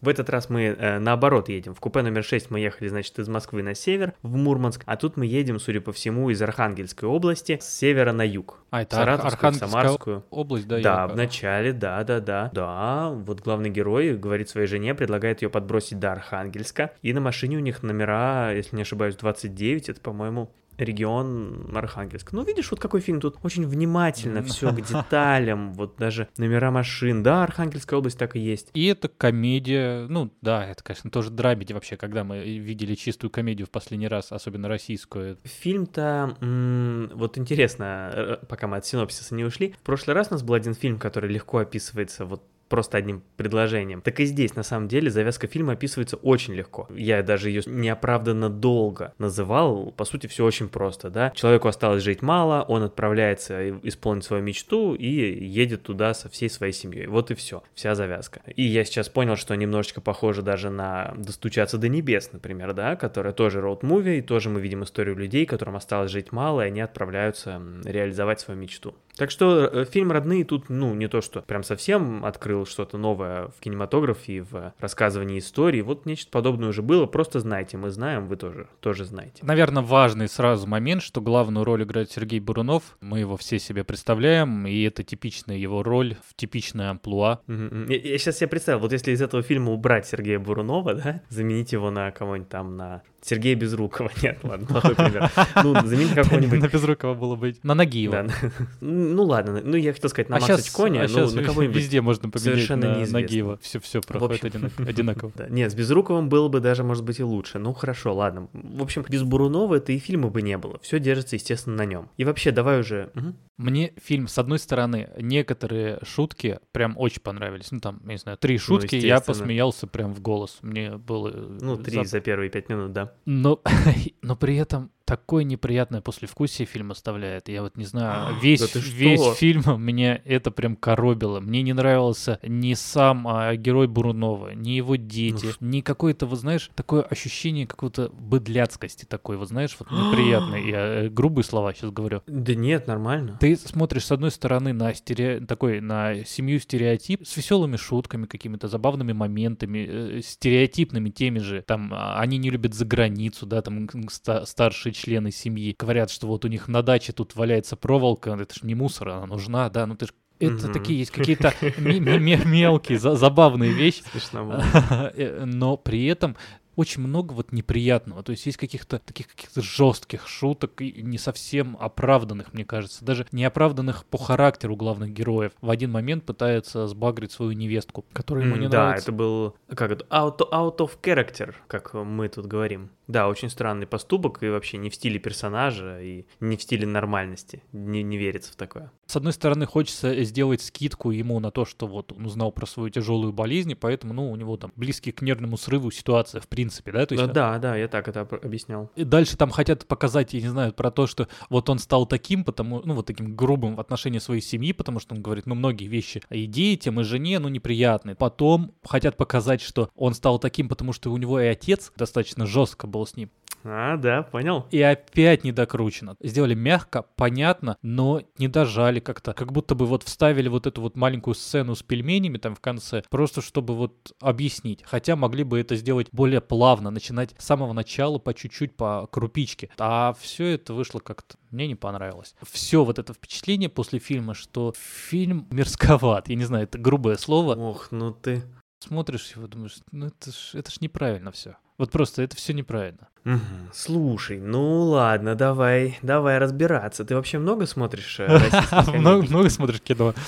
[0.00, 1.74] В этот раз мы э, наоборот едем.
[1.74, 5.16] В купе номер 6 мы ехали, значит, из Москвы на север, в Мурманск, а тут
[5.16, 8.58] мы едем, судя по всему, из Архангельской области с севера на юг.
[8.70, 10.24] А, это Саратовскую, Архангельская Самарскую.
[10.30, 10.80] область, да?
[10.80, 12.50] Да, в начале, да, да, да.
[12.52, 16.92] Да, вот главный герой говорит своей жене, предлагает ее подбросить до Архангельска.
[17.00, 22.32] И на машине у них номера, если не ошибаюсь, 29, это, по-моему, регион Архангельск.
[22.32, 27.22] Ну, видишь, вот какой фильм тут очень внимательно все к деталям, вот даже номера машин.
[27.22, 28.70] Да, Архангельская область так и есть.
[28.74, 33.66] И это комедия, ну да, это, конечно, тоже драмеди вообще, когда мы видели чистую комедию
[33.66, 35.38] в последний раз, особенно российскую.
[35.44, 40.34] Фильм-то, м, вот интересно, э, пока мы от синопсиса не ушли, в прошлый раз у
[40.34, 44.00] нас был один фильм, который легко описывается вот просто одним предложением.
[44.00, 46.88] Так и здесь, на самом деле, завязка фильма описывается очень легко.
[46.94, 49.92] Я даже ее неоправданно долго называл.
[49.92, 51.30] По сути, все очень просто, да.
[51.30, 56.72] Человеку осталось жить мало, он отправляется исполнить свою мечту и едет туда со всей своей
[56.72, 57.06] семьей.
[57.06, 58.42] Вот и все, вся завязка.
[58.54, 63.32] И я сейчас понял, что немножечко похоже даже на «Достучаться до небес», например, да, которая
[63.32, 67.60] тоже роуд-муви, и тоже мы видим историю людей, которым осталось жить мало, и они отправляются
[67.84, 68.94] реализовать свою мечту.
[69.16, 73.48] Так что э, фильм «Родные» тут, ну, не то, что прям совсем открыл что-то новое
[73.48, 75.80] в кинематографе и в рассказывании истории.
[75.80, 79.38] Вот нечто подобное уже было, просто знайте, мы знаем, вы тоже, тоже знаете.
[79.42, 82.96] Наверное, важный сразу момент, что главную роль играет Сергей Бурунов.
[83.00, 87.40] Мы его все себе представляем, и это типичная его роль в типичное амплуа.
[87.46, 87.86] Мгм.
[87.88, 91.90] Я, сейчас себе представил, вот если из этого фильма убрать Сергея Бурунова, да, заменить его
[91.90, 95.30] на кого-нибудь там, на Сергея Безрукова, нет, ладно, плохой пример.
[95.62, 97.62] Ну, заменить какого-нибудь На Безрукова было быть.
[97.64, 98.28] На Нагиева.
[99.14, 101.76] Ну ладно, ну я хотел сказать на а Макса сейчас, Чконя, а ну на кого-нибудь.
[101.76, 103.20] везде можно поменять совершенно на неизвестно.
[103.20, 103.58] Нагиева.
[103.62, 104.64] Все, все проходит общем.
[104.64, 105.32] одинак- одинаково.
[105.34, 107.58] Да, нет, с Безруковым было бы даже, может быть, и лучше.
[107.58, 108.48] Ну хорошо, ладно.
[108.52, 110.78] В общем, без Бурунова это и фильма бы не было.
[110.82, 112.10] Все держится, естественно, на нем.
[112.16, 113.10] И вообще, давай уже.
[113.56, 117.70] Мне фильм, с одной стороны, некоторые шутки прям очень понравились.
[117.72, 119.38] Ну, там, я не знаю, три шутки, я естественно.
[119.38, 120.58] посмеялся прям в голос.
[120.60, 121.30] Мне было...
[121.30, 123.14] Ну, три за- за первые пять минут, да.
[123.24, 123.62] Но,
[124.22, 127.48] но при этом такое неприятное послевкусие фильм оставляет.
[127.48, 131.40] Я вот не знаю, А, весь, да весь фильм меня это прям коробило.
[131.40, 136.40] Мне не нравился ни сам а, герой Бурунова, ни его дети, Ну ни какое-то, вот
[136.40, 140.66] знаешь, такое ощущение какого-то быдляцкости такой, вот знаешь, вот неприятный.
[140.70, 142.22] Я э, грубые слова сейчас говорю.
[142.26, 143.38] Да нет, нормально.
[143.40, 145.40] Ты смотришь с одной стороны на стере...
[145.40, 151.62] такой на семью стереотип с веселыми шутками, какими-то забавными моментами, э, стереотипными теми же.
[151.62, 156.26] Там а, они не любят за границу, да, там ста- старшие члены семьи говорят, что
[156.26, 159.86] вот у них на даче тут валяется проволока, это же не мусор, она нужна, да,
[159.86, 160.72] ну ты ж это Мгм.
[160.74, 164.02] такие есть какие-то ме- ме- ме- мелкие, за- забавные вещи.
[165.14, 166.36] Э, но при этом
[166.74, 168.22] очень много вот неприятного.
[168.22, 173.02] То есть есть каких-то таких каких-то жестких шуток и не совсем оправданных, мне кажется.
[173.02, 175.52] Даже не оправданных по характеру главных героев.
[175.62, 179.04] В один момент пытается сбагрить свою невестку, которая ему не да, нравится.
[179.10, 182.90] это был как это out, out of character, как мы тут говорим.
[183.08, 187.62] Да, очень странный поступок и вообще не в стиле персонажа и не в стиле нормальности.
[187.72, 188.90] Не, не верится в такое.
[189.06, 192.90] С одной стороны, хочется сделать скидку ему на то, что вот он узнал про свою
[192.90, 196.90] тяжелую болезнь, и поэтому, ну, у него там близкие к нервному срыву ситуация, в принципе,
[196.90, 197.06] да?
[197.06, 198.90] То есть, Да, да, да, я так это об- объяснял.
[198.96, 202.42] И дальше там хотят показать, я не знаю, про то, что вот он стал таким,
[202.42, 205.86] потому, ну, вот таким грубым в отношении своей семьи, потому что он говорит, ну, многие
[205.86, 208.16] вещи и детям, и жене, ну, неприятные.
[208.16, 212.86] Потом хотят показать, что он стал таким, потому что у него и отец достаточно жестко
[212.88, 213.30] был с ним.
[213.68, 214.66] А, да, понял.
[214.70, 216.16] И опять не докручено.
[216.20, 219.32] Сделали мягко, понятно, но не дожали как-то.
[219.32, 223.02] Как будто бы вот вставили вот эту вот маленькую сцену с пельменями там в конце,
[223.10, 224.82] просто чтобы вот объяснить.
[224.84, 229.70] Хотя могли бы это сделать более плавно, начинать с самого начала по чуть-чуть, по крупичке.
[229.78, 232.34] А все это вышло как-то мне не понравилось.
[232.42, 236.28] Все вот это впечатление после фильма, что фильм мерзковат.
[236.28, 237.54] Я не знаю, это грубое слово.
[237.54, 238.42] Ох, ну ты...
[238.78, 241.56] Смотришь его, думаешь, ну это ж, это ж неправильно все.
[241.78, 243.08] Вот просто это все неправильно.
[243.24, 243.40] Мгм.
[243.72, 247.04] Слушай, ну ладно, давай, давай разбираться.
[247.04, 250.14] Ты вообще много смотришь э, российских Много, много смотришь кино.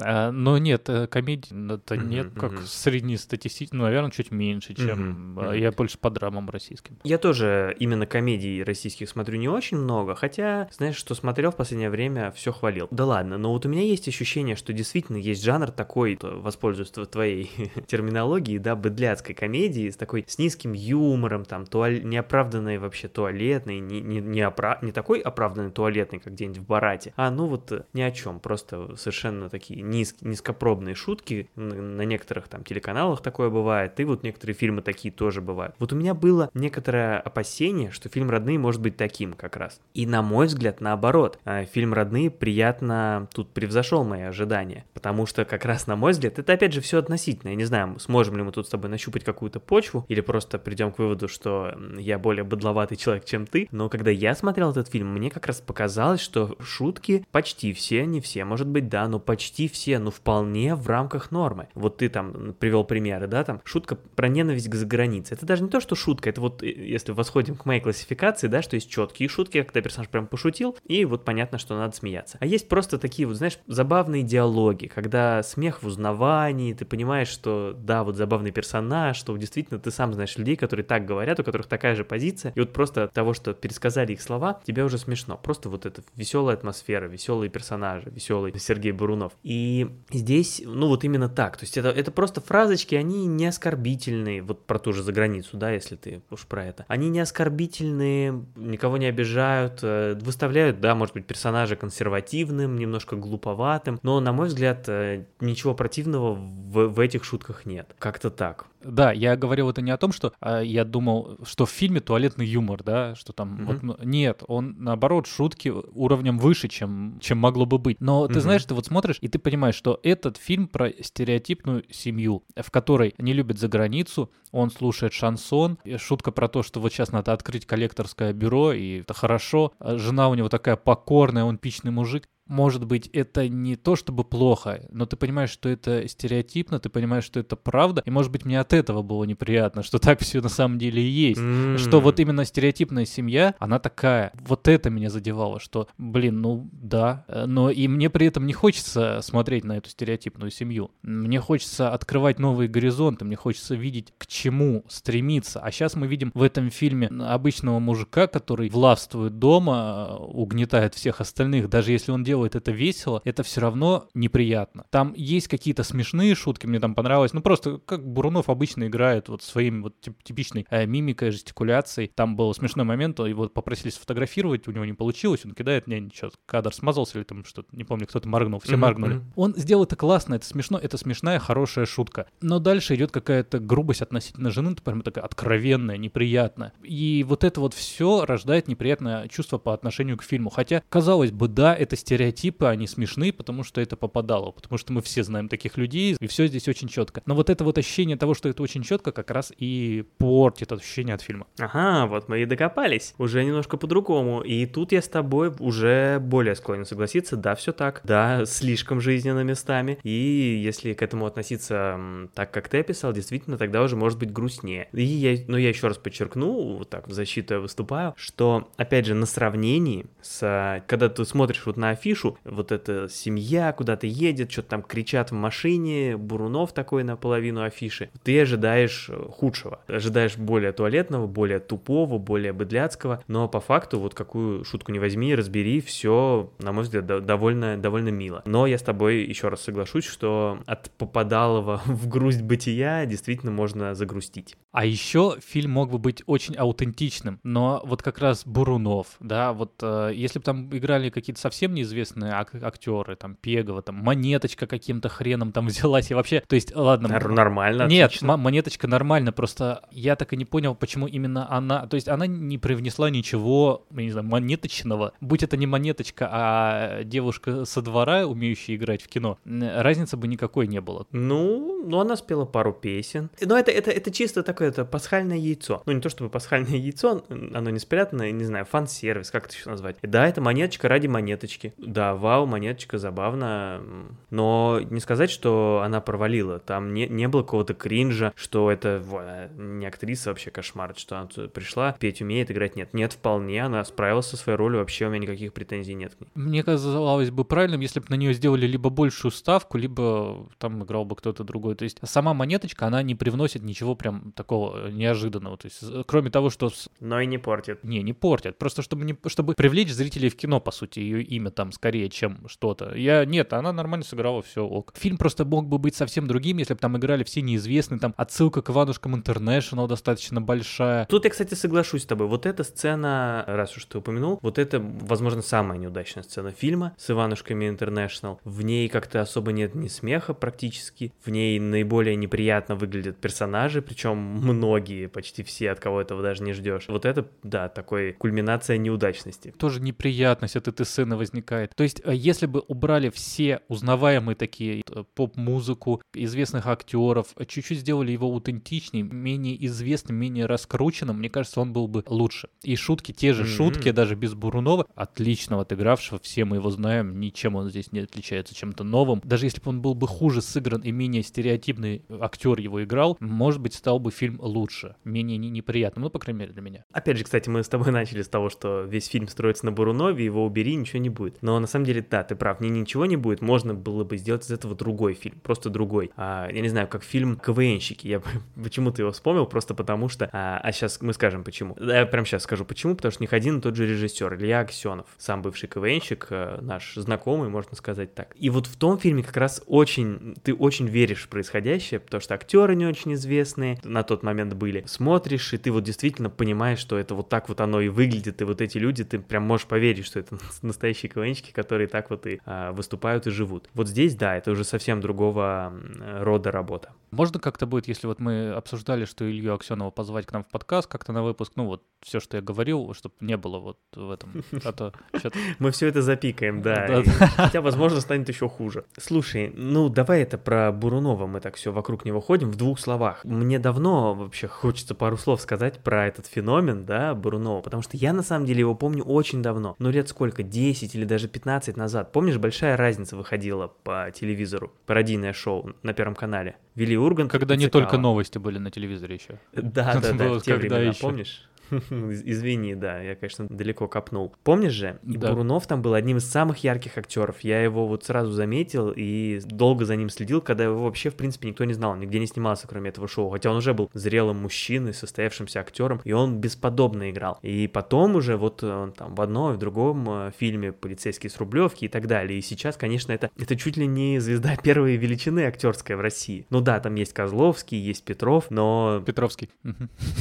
[0.00, 2.66] А, Но нет, э, комедий это нет, как мгм.
[2.66, 6.98] среднестатистический, ну, наверное, чуть меньше, чем а, я больше по драмам российским.
[7.02, 11.88] Я тоже именно комедий российских смотрю не очень много, хотя, знаешь, что смотрел в последнее
[11.90, 12.88] время, все хвалил.
[12.90, 17.06] Да ладно, но вот у меня есть ощущение, что действительно есть жанр такой, воспользуюсь тв-
[17.06, 17.50] твоей
[17.86, 24.00] терминологией, да, быдляцкой комедии, с такой, с низким юмором, там, туаль- неоправданной вообще туалетной, не,
[24.00, 27.84] не, не, опра- не такой оправданный туалетный, как где-нибудь в Барате, а ну вот э,
[27.92, 33.98] ни о чем, просто совершенно такие низ- низкопробные шутки, на некоторых там телеканалах такое бывает,
[34.00, 35.74] и вот некоторые фильмы такие тоже бывают.
[35.78, 39.80] Вот у меня было некоторое опасение, что фильм «Родные» может быть таким как раз.
[39.94, 45.44] И на мой взгляд, наоборот, э, фильм «Родные» приятно тут превзошел мои ожидания, потому что
[45.44, 47.50] как раз, на мой взгляд, это опять же все относительно.
[47.50, 50.90] Я не знаю, сможем ли мы тут с тобой нащупать какую-то почву, или просто придем
[50.90, 55.12] к выводу, что я более быдловатый человек, чем ты, но когда я смотрел этот фильм,
[55.12, 59.68] мне как раз показалось, что шутки почти все, не все, может быть, да, но почти
[59.68, 61.68] все, ну, вполне в рамках нормы.
[61.74, 65.34] Вот ты там привел примеры, да, там, шутка про ненависть к загранице.
[65.34, 68.62] Это даже не то, что шутка, это вот, э, если восходим к моей классификации, да,
[68.62, 72.38] что есть четкие шутки, когда персонаж прям пошутил, и вот понятно, что надо смеяться.
[72.40, 77.76] А есть просто такие вот, знаешь, забавные диалоги, когда смех в узнавании, ты понимаешь, что,
[77.76, 81.66] да, вот забавный персонаж, что действительно ты сам знаешь людей, которые так говорят, у которых
[81.66, 85.38] такая же позиция, и вот просто от того, что пересказали их слова, тебе уже смешно.
[85.42, 89.32] Просто вот эта веселая атмосфера, веселые персонажи, веселый Сергей Бурунов.
[89.42, 94.42] И здесь, ну вот именно так, то есть это, это просто фразочки, они не оскорбительные,
[94.42, 96.84] вот про ту же заграницу, да, если ты уж про это.
[96.88, 103.98] Они не оскорбительные, никого не обижают, э, выставляют, да, может быть, персонажа консервативным, немножко глуповатым,
[104.02, 107.94] но, на мой взгляд, э, ничего противного в, в этих шутках нет.
[107.98, 108.66] Как-то так.
[108.82, 112.46] Да, я говорил это не о том, что а, я думал, что в фильме туалетный
[112.46, 113.64] юмор, да, что там Мгм.
[113.64, 118.00] вот, ну, нет, он наоборот шутки уровнем выше, чем, чем могло бы быть.
[118.00, 118.40] Но ты Мгм.
[118.40, 123.14] знаешь, ты вот смотришь, и ты понимаешь, что этот фильм про стереотипную семью, в которой
[123.18, 127.66] не любят за границу, он слушает шансон, шутка про то, что вот сейчас надо открыть
[127.66, 132.28] коллекторское бюро, и это хорошо, а жена у него такая покорная, он пичный мужик.
[132.46, 137.24] Может быть, это не то чтобы плохо, но ты понимаешь, что это стереотипно, ты понимаешь,
[137.24, 140.48] что это правда, и может быть мне от этого было неприятно, что так все на
[140.48, 141.40] самом деле и есть.
[141.80, 144.32] Что вот именно стереотипная семья, она такая.
[144.34, 147.24] Вот это меня задевало, что, блин, ну да.
[147.28, 150.90] э, Но и мне при этом не хочется смотреть на эту стереотипную семью.
[151.02, 155.60] Мне хочется открывать новые горизонты, мне хочется видеть, к чему стремиться.
[155.60, 161.20] А сейчас мы видим в этом фильме обычного мужика, который властвует дома, э, угнетает всех
[161.20, 164.84] остальных, даже если он делает делает это весело, это все равно неприятно.
[164.90, 169.42] Там есть какие-то смешные шутки, мне там понравилось, ну просто как Бурунов обычно играет вот
[169.42, 172.10] своим вот типичной э, мимикой, жестикуляцией.
[172.14, 176.30] Там был смешной момент, его попросили сфотографировать, у него не получилось, он кидает, не, ничего,
[176.44, 178.76] кадр смазался или там что-то, не помню, кто-то моргнул, все mm-hmm.
[178.76, 179.20] моргнули.
[179.34, 182.26] Он сделал это классно, это смешно, это смешная, хорошая шутка.
[182.42, 186.74] Но дальше идет какая-то грубость относительно жены, это прям такая откровенная, неприятная.
[186.82, 190.50] И вот это вот все рождает неприятное чувство по отношению к фильму.
[190.50, 195.02] Хотя, казалось бы, да, это стереотипы, они смешные, потому что это попадало, потому что мы
[195.02, 197.22] все знаем таких людей, и все здесь очень четко.
[197.26, 201.14] Но вот это вот ощущение того, что это очень четко, как раз и портит ощущение
[201.14, 201.46] от фильма.
[201.58, 203.14] Ага, вот мы и докопались.
[203.18, 204.40] Уже немножко по-другому.
[204.42, 207.36] И тут я с тобой уже более склонен согласиться.
[207.36, 208.00] Да, все так.
[208.04, 209.98] Да, слишком жизненно местами.
[210.02, 211.98] И если к этому относиться
[212.34, 214.88] так, как ты описал, действительно, тогда уже может быть грустнее.
[214.92, 219.06] И я, но я еще раз подчеркну, вот так в защиту я выступаю, что, опять
[219.06, 220.82] же, на сравнении с...
[220.86, 225.34] Когда ты смотришь вот на афишу, вот эта семья куда-то едет, что-то там кричат в
[225.34, 229.80] машине, Бурунов такой наполовину афиши, ты ожидаешь э, худшего.
[229.86, 235.34] Ожидаешь более туалетного, более тупого, более быдляцкого, но по факту вот какую шутку не возьми,
[235.34, 238.42] разбери, все, на мой взгляд, довольно, довольно мило.
[238.46, 243.94] Но я с тобой еще раз соглашусь, что от попадалого в грусть бытия действительно можно
[243.94, 244.56] загрустить.
[244.72, 249.74] А еще фильм мог бы быть очень аутентичным, но вот как раз Бурунов, да, вот
[249.82, 255.08] э, если бы там играли какие-то совсем неизвестные ак- актеры, там Пегова, там Монеточка каким-то
[255.08, 257.08] хреном там взялась и вообще, то есть, ладно.
[257.08, 257.86] Нормально.
[257.86, 262.08] Нет, м- Монеточка нормально, просто я так и не понял, почему именно она, то есть
[262.08, 265.12] она не привнесла ничего, я не знаю, монеточного.
[265.20, 270.66] Будь это не Монеточка, а девушка со двора, умеющая играть в кино, разницы бы никакой
[270.66, 271.06] не было.
[271.12, 273.30] Ну, ну она спела пару песен.
[273.40, 275.82] Но это, это, это чисто такое это пасхальное яйцо.
[275.86, 279.70] Ну, не то чтобы пасхальное яйцо, оно не спрятано, не знаю, фан-сервис, как это еще
[279.70, 279.96] назвать.
[280.02, 281.74] Да, это монеточка ради монеточки.
[281.96, 283.80] Да, вау, монеточка, забавно.
[284.28, 286.58] Но не сказать, что она провалила.
[286.58, 291.48] Там не, не было какого-то кринжа, что это во, не актриса вообще кошмар, что она
[291.48, 292.92] пришла, петь умеет, играть нет.
[292.92, 296.28] Нет, вполне, она справилась со своей ролью, вообще у меня никаких претензий нет к ней.
[296.34, 301.06] Мне казалось бы правильным, если бы на нее сделали либо большую ставку, либо там играл
[301.06, 301.76] бы кто-то другой.
[301.76, 305.56] То есть сама монеточка, она не привносит ничего прям такого неожиданного.
[305.56, 306.70] То есть, кроме того, что...
[307.00, 307.84] Но и не портит.
[307.84, 308.58] Не, не портит.
[308.58, 312.38] Просто чтобы, не, чтобы привлечь зрителей в кино, по сути, ее имя там скорее, чем
[312.48, 312.96] что-то.
[312.96, 313.24] Я...
[313.24, 314.92] Нет, она нормально сыграла, все ок.
[314.96, 318.60] Фильм просто мог бы быть совсем другим, если бы там играли все неизвестные, там отсылка
[318.60, 321.06] к Иванушкам Интернешнл достаточно большая.
[321.06, 322.26] Тут я, кстати, соглашусь с тобой.
[322.26, 327.08] Вот эта сцена, раз уж ты упомянул, вот это, возможно, самая неудачная сцена фильма с
[327.08, 328.40] Иванушками Интернешнл.
[328.42, 331.12] В ней как-то особо нет ни смеха практически.
[331.24, 336.52] В ней наиболее неприятно выглядят персонажи, причем многие, почти все, от кого этого даже не
[336.52, 336.86] ждешь.
[336.88, 339.54] Вот это, да, такой кульминация неудачности.
[339.56, 341.75] Тоже неприятность от этой сцены возникает.
[341.76, 347.80] То есть, э, если бы убрали все узнаваемые такие э, поп-музыку, известных актеров, э, чуть-чуть
[347.80, 352.48] сделали его аутентичнее, менее известным, менее раскрученным, мне кажется, он был бы лучше.
[352.62, 353.56] И шутки, те же mm-hmm.
[353.56, 358.54] шутки, даже без Бурунова, отлично отыгравшего, все мы его знаем, ничем он здесь не отличается
[358.54, 359.20] чем-то новым.
[359.22, 363.60] Даже если бы он был бы хуже сыгран и менее стереотипный актер его играл, может
[363.60, 366.84] быть, стал бы фильм лучше, менее неприятным, ну, по крайней мере, для меня.
[366.90, 370.24] Опять же, кстати, мы с тобой начали с того, что весь фильм строится на Бурунове,
[370.24, 371.42] его убери, ничего не будет.
[371.42, 374.44] Но на самом деле, да, ты прав, не ничего не будет, можно было бы сделать
[374.44, 376.10] из этого другой фильм, просто другой.
[376.16, 378.22] А, я не знаю, как фильм «КВНщики», я
[378.62, 380.28] почему-то его вспомнил, просто потому что...
[380.32, 381.76] А, а сейчас мы скажем почему.
[381.80, 385.06] Я прям сейчас скажу почему, потому что них один и тот же режиссер, Илья Аксенов,
[385.18, 388.34] сам бывший КВНщик, э, наш знакомый, можно сказать так.
[388.36, 392.34] И вот в том фильме как раз очень, ты очень веришь в происходящее, потому что
[392.34, 394.84] актеры не очень известные на тот момент были.
[394.86, 398.44] Смотришь, и ты вот действительно понимаешь, что это вот так вот оно и выглядит, и
[398.44, 402.40] вот эти люди, ты прям можешь поверить, что это настоящие КВНщики, которые так вот и
[402.44, 403.68] а, выступают и живут.
[403.74, 405.72] Вот здесь, да, это уже совсем другого
[406.20, 406.92] рода работа.
[407.10, 410.88] Можно как-то будет, если вот мы обсуждали, что Илью Аксенова позвать к нам в подкаст
[410.88, 414.44] как-то на выпуск, ну вот все, что я говорил, чтобы не было вот в этом.
[414.64, 414.92] А то
[415.58, 417.02] Мы все это запикаем, да.
[417.36, 418.84] Хотя, возможно, станет еще хуже.
[418.98, 423.24] Слушай, ну давай это про Бурунова, мы так все вокруг него ходим в двух словах.
[423.24, 428.12] Мне давно вообще хочется пару слов сказать про этот феномен, да, Бурунова, потому что я
[428.12, 429.76] на самом деле его помню очень давно.
[429.78, 432.12] Ну лет сколько, 10 или даже 15 назад.
[432.12, 436.56] Помнишь, большая разница выходила по телевизору, пародийное шоу на Первом канале.
[436.74, 437.30] Вели Ургант.
[437.30, 439.38] Когда не только новости были на телевизоре еще.
[439.52, 441.46] Да, да, да, в те времена, помнишь?
[441.90, 444.34] Извини, да, я, конечно, далеко копнул.
[444.44, 445.30] Помнишь же, и Да.
[445.30, 447.40] Бурунов там был одним из самых ярких актеров.
[447.40, 451.48] Я его вот сразу заметил и долго за ним следил, когда его вообще, в принципе,
[451.48, 453.30] никто не знал, нигде не снимался, кроме этого шоу.
[453.30, 457.38] Хотя он уже был зрелым мужчиной, состоявшимся актером, и он бесподобно играл.
[457.42, 461.38] И потом уже вот он там в одном и в другом э, фильме «Полицейский с
[461.38, 462.38] Рублевки» и так далее.
[462.38, 466.46] И сейчас, конечно, это, это чуть ли не звезда первой величины актерской в России.
[466.50, 469.50] Ну да, там есть Козловский, есть Петров, но Петровский.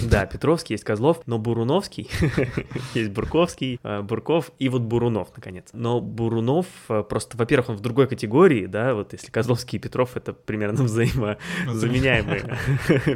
[0.09, 2.09] Да, Петровский, есть Козлов, но Буруновский,
[2.93, 5.69] есть Бурковский, э, Бурков и вот Бурунов, наконец.
[5.73, 10.17] Но Бурунов э, просто, во-первых, он в другой категории, да, вот если Козловский и Петров
[10.17, 12.57] это примерно взаимозаменяемые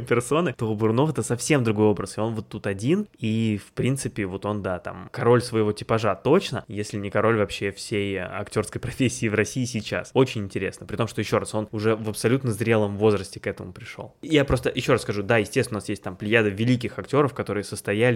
[0.08, 3.72] персоны, то у Бурунова это совсем другой образ, и он вот тут один, и в
[3.72, 8.80] принципе вот он, да, там, король своего типажа точно, если не король вообще всей актерской
[8.80, 10.10] профессии в России сейчас.
[10.14, 13.72] Очень интересно, при том, что, еще раз, он уже в абсолютно зрелом возрасте к этому
[13.72, 14.14] пришел.
[14.22, 17.64] Я просто еще раз скажу, да, естественно, у нас есть там плеяда великих актеров, которые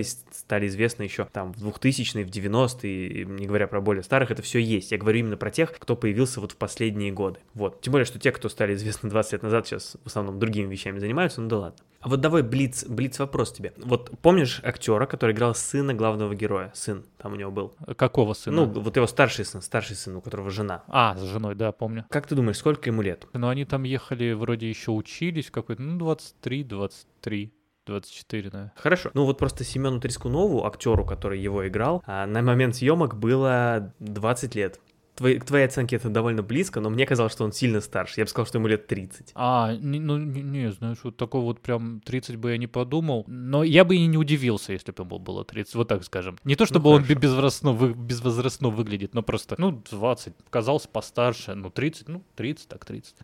[0.03, 4.31] состоялись, стали известны еще там в 2000-е, в 90-е, и не говоря про более старых,
[4.31, 4.93] это все есть.
[4.93, 7.41] Я говорю именно про тех, кто появился вот в последние годы.
[7.55, 7.81] Вот.
[7.81, 10.99] Тем более, что те, кто стали известны 20 лет назад, сейчас в основном другими вещами
[10.99, 11.79] занимаются, ну да ладно.
[12.01, 13.73] А вот давай блиц, блиц вопрос тебе.
[13.79, 16.71] Вот помнишь актера, который играл сына главного героя?
[16.75, 17.73] Сын там у него был.
[17.97, 18.67] Какого сына?
[18.67, 20.85] Ну, вот его старший сын, старший сын, у которого жена.
[20.89, 22.05] А, с женой, да, помню.
[22.11, 23.27] Как ты думаешь, сколько ему лет?
[23.33, 27.55] Но они там ехали, вроде еще учились какой-то, ну, 23, 23,
[27.87, 28.73] 24, да.
[28.77, 29.11] Хорошо.
[29.15, 34.55] Ну вот просто Семену Трескунову, актеру, который его играл, а, на момент съемок было 20
[34.55, 34.81] лет.
[35.17, 38.15] Твои, к твоей оценке это довольно близко, но мне казалось, что он сильно старше.
[38.21, 39.31] Я бы сказал, что ему лет 30.
[39.37, 43.25] А, не- ну, не, не, знаешь, вот такого вот прям 30 бы я не подумал.
[43.29, 46.37] Но я бы и не удивился, если бы ему было 30, вот так скажем.
[46.45, 47.21] Не то, чтобы он хорошо.
[47.21, 52.85] безвозрастно, вы, безвозрастно выглядит, но просто, ну, 20, казался постарше, ну, 30, ну, 30, так
[52.85, 53.15] 30.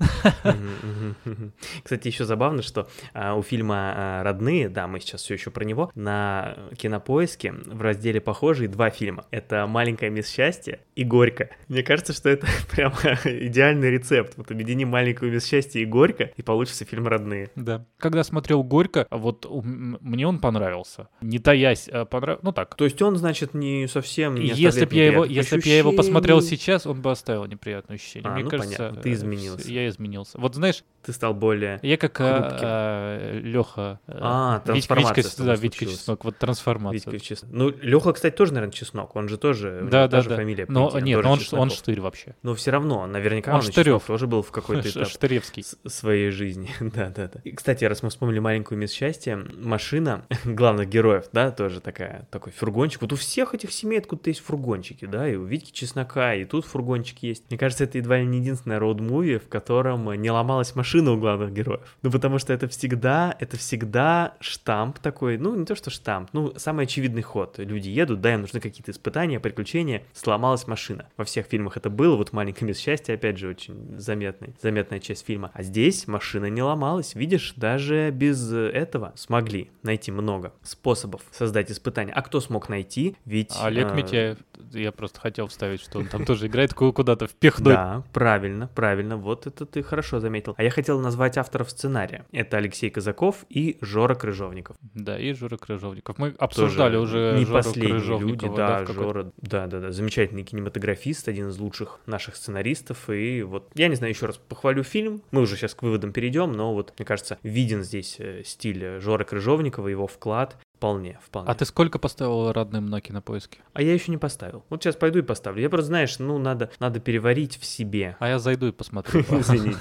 [0.44, 1.52] Мгм, мгм, мгм.
[1.82, 5.64] Кстати, еще забавно, что а, у фильма а, «Родные», да, мы сейчас все еще про
[5.64, 9.26] него, на кинопоиске в разделе «Похожие» два фильма.
[9.30, 11.50] Это «Маленькая мисс счастье» и «Горько».
[11.68, 12.92] Мне кажется, что это прям
[13.24, 14.34] идеальный рецепт.
[14.36, 17.50] Вот объедини «Маленькую мисс счастье» и «Горько», и получится фильм «Родные».
[17.56, 17.84] Да.
[17.98, 21.08] Когда смотрел «Горько», вот мне он понравился.
[21.20, 22.74] Не таясь, понравился, ну так.
[22.74, 25.78] То есть он, значит, не совсем не Если оставляет б я его, если б я
[25.78, 26.58] его посмотрел ощущений.
[26.58, 28.30] сейчас, он бы оставил неприятное ощущение.
[28.30, 29.70] А, Мне ну кажется, понятно, ты э, изменился.
[29.70, 30.38] Я изменился.
[30.38, 31.78] Вот знаешь, Ты стал более...
[31.82, 33.44] я как Хрупким.
[33.44, 34.00] Леха.
[34.06, 35.86] А, трансформация с тобой да, Витька.
[35.86, 37.12] Чеснок, вот трансформация.
[37.12, 39.16] Витька Чес- Ну, Леха, кстати, тоже, наверное, Чеснок.
[39.16, 39.80] Он же тоже...
[39.90, 40.36] Да, та да, же да.
[40.36, 40.66] фамилия.
[40.68, 41.69] Но нет, он, Чесноков.
[41.70, 42.34] Он штырь вообще.
[42.42, 44.00] Но все равно, наверняка Он он, Штырев.
[44.00, 45.64] Чеснок тоже был в какой-то этап Штыревский.
[45.86, 46.70] своей жизни.
[46.80, 47.40] да, да, да.
[47.44, 52.52] И, кстати, раз мы вспомнили маленькую мисс счастье, машина главных героев, да, тоже такая, такой
[52.52, 53.02] фургончик.
[53.02, 56.64] Вот у всех этих семей откуда-то есть фургончики, да, и у Витьки Чеснока, и тут
[56.64, 57.44] фургончик есть.
[57.50, 61.52] Мне кажется, это едва ли не единственное роуд-муви, в котором не ломалась машина у главных
[61.52, 61.96] героев.
[62.02, 66.52] Ну, потому что это всегда, это всегда штамп такой, ну, не то что штамп, ну,
[66.56, 67.58] самый очевидный ход.
[67.58, 71.06] Люди едут, да, им нужны какие-то испытания, приключения, сломалась машина.
[71.16, 75.26] Во всех фильмах это было, вот «Маленькая мисс счастье», опять же, очень заметный, заметная часть
[75.26, 75.50] фильма.
[75.54, 82.12] А здесь машина не ломалась, видишь, даже без этого смогли найти много способов создать испытания.
[82.12, 83.16] А кто смог найти?
[83.24, 83.52] Ведь...
[83.60, 84.38] Олег э, Митяев,
[84.72, 87.74] я просто хотел вставить, что он там тоже играет ку- куда-то впихнуть.
[87.74, 90.54] Да, правильно, правильно, вот это ты хорошо заметил.
[90.56, 92.26] А я хотел назвать авторов сценария.
[92.32, 94.76] Это Алексей Казаков и Жора Крыжовников.
[94.94, 96.18] Да, и Жора Крыжовников.
[96.18, 101.28] Мы обсуждали Тоже уже не Жору последние люди, да, Жора, да, да, да, замечательный кинематографист,
[101.28, 105.42] один из лучших наших сценаристов, и вот, я не знаю, еще раз похвалю фильм, мы
[105.42, 109.24] уже сейчас к выводам перейдем, но вот, мне кажется, виден здесь э, стиль э, Жоры
[109.24, 111.50] Крыжовникова, его вклад, вполне, вполне.
[111.50, 113.58] А ты сколько поставил родным на кинопоиске?
[113.74, 114.64] А я еще не поставил.
[114.70, 115.60] Вот сейчас пойду и поставлю.
[115.60, 118.16] Я просто, знаешь, ну, надо, надо переварить в себе.
[118.18, 119.20] А я зайду и посмотрю.
[119.30, 119.78] Извините.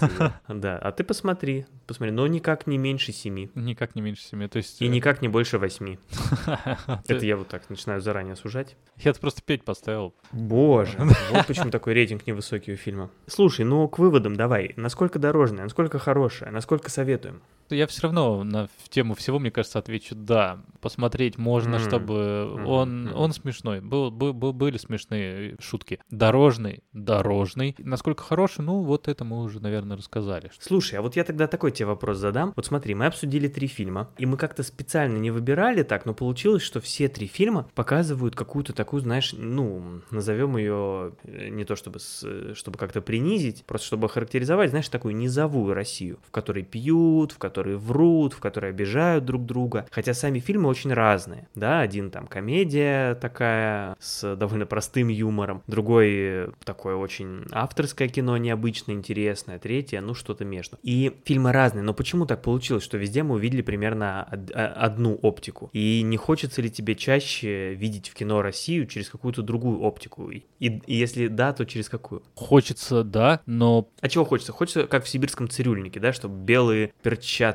[0.49, 0.77] да.
[0.77, 3.49] А ты посмотри, посмотри, но никак не меньше семи.
[3.55, 4.49] Никак не меньше семи.
[4.49, 4.81] То есть...
[4.81, 5.99] И э, никак не больше восьми.
[7.07, 8.75] Это я вот так начинаю заранее сужать.
[8.97, 10.13] Я просто 5 поставил.
[10.33, 10.97] Боже,
[11.31, 13.09] вот почему такой рейтинг невысокий у фильма.
[13.25, 14.73] Слушай, ну к выводам давай.
[14.75, 17.41] Насколько дорожная, насколько хорошая, насколько советуем?
[17.69, 20.59] Я все равно на в тему всего, мне кажется, отвечу да.
[20.81, 22.15] Посмотреть можно, М, чтобы
[22.57, 23.81] м, он, он смешной.
[23.81, 25.99] Был, был- был- были смешные шутки.
[26.09, 27.75] Дорожный, дорожный.
[27.79, 30.51] Насколько хороший, ну вот это мы уже, наверное, рассказали.
[30.59, 32.53] Слушай, а вот я тогда такой тебе вопрос задам.
[32.55, 36.63] Вот смотри, мы обсудили три фильма, и мы как-то специально не выбирали так, но получилось,
[36.63, 41.99] что все три фильма показывают какую-то такую, знаешь, ну, назовем ее э, не то чтобы,
[42.23, 47.37] э, чтобы как-то принизить, просто чтобы характеризовать, знаешь, такую низовую Россию, в которой пьют, в
[47.37, 49.85] которой которые врут, в которые обижают друг друга.
[49.91, 51.49] Хотя сами фильмы очень разные.
[51.55, 58.95] Да, один там комедия такая с довольно простым юмором, другой такое очень авторское кино, необычное,
[58.95, 60.77] интересное, третье, ну что-то между.
[60.83, 65.69] И фильмы разные, но почему так получилось, что везде мы увидели примерно а, одну оптику?
[65.73, 70.29] И не хочется ли тебе чаще видеть в кино Россию через какую-то другую оптику?
[70.29, 72.23] И, и если да, то через какую?
[72.35, 73.89] Хочется, да, но...
[73.99, 74.53] А чего хочется?
[74.53, 77.48] Хочется, как в сибирском цирюльнике, да, чтобы белые перчатки,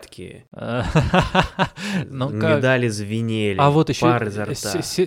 [2.11, 4.07] Ну, как- медали звенели, А вот еще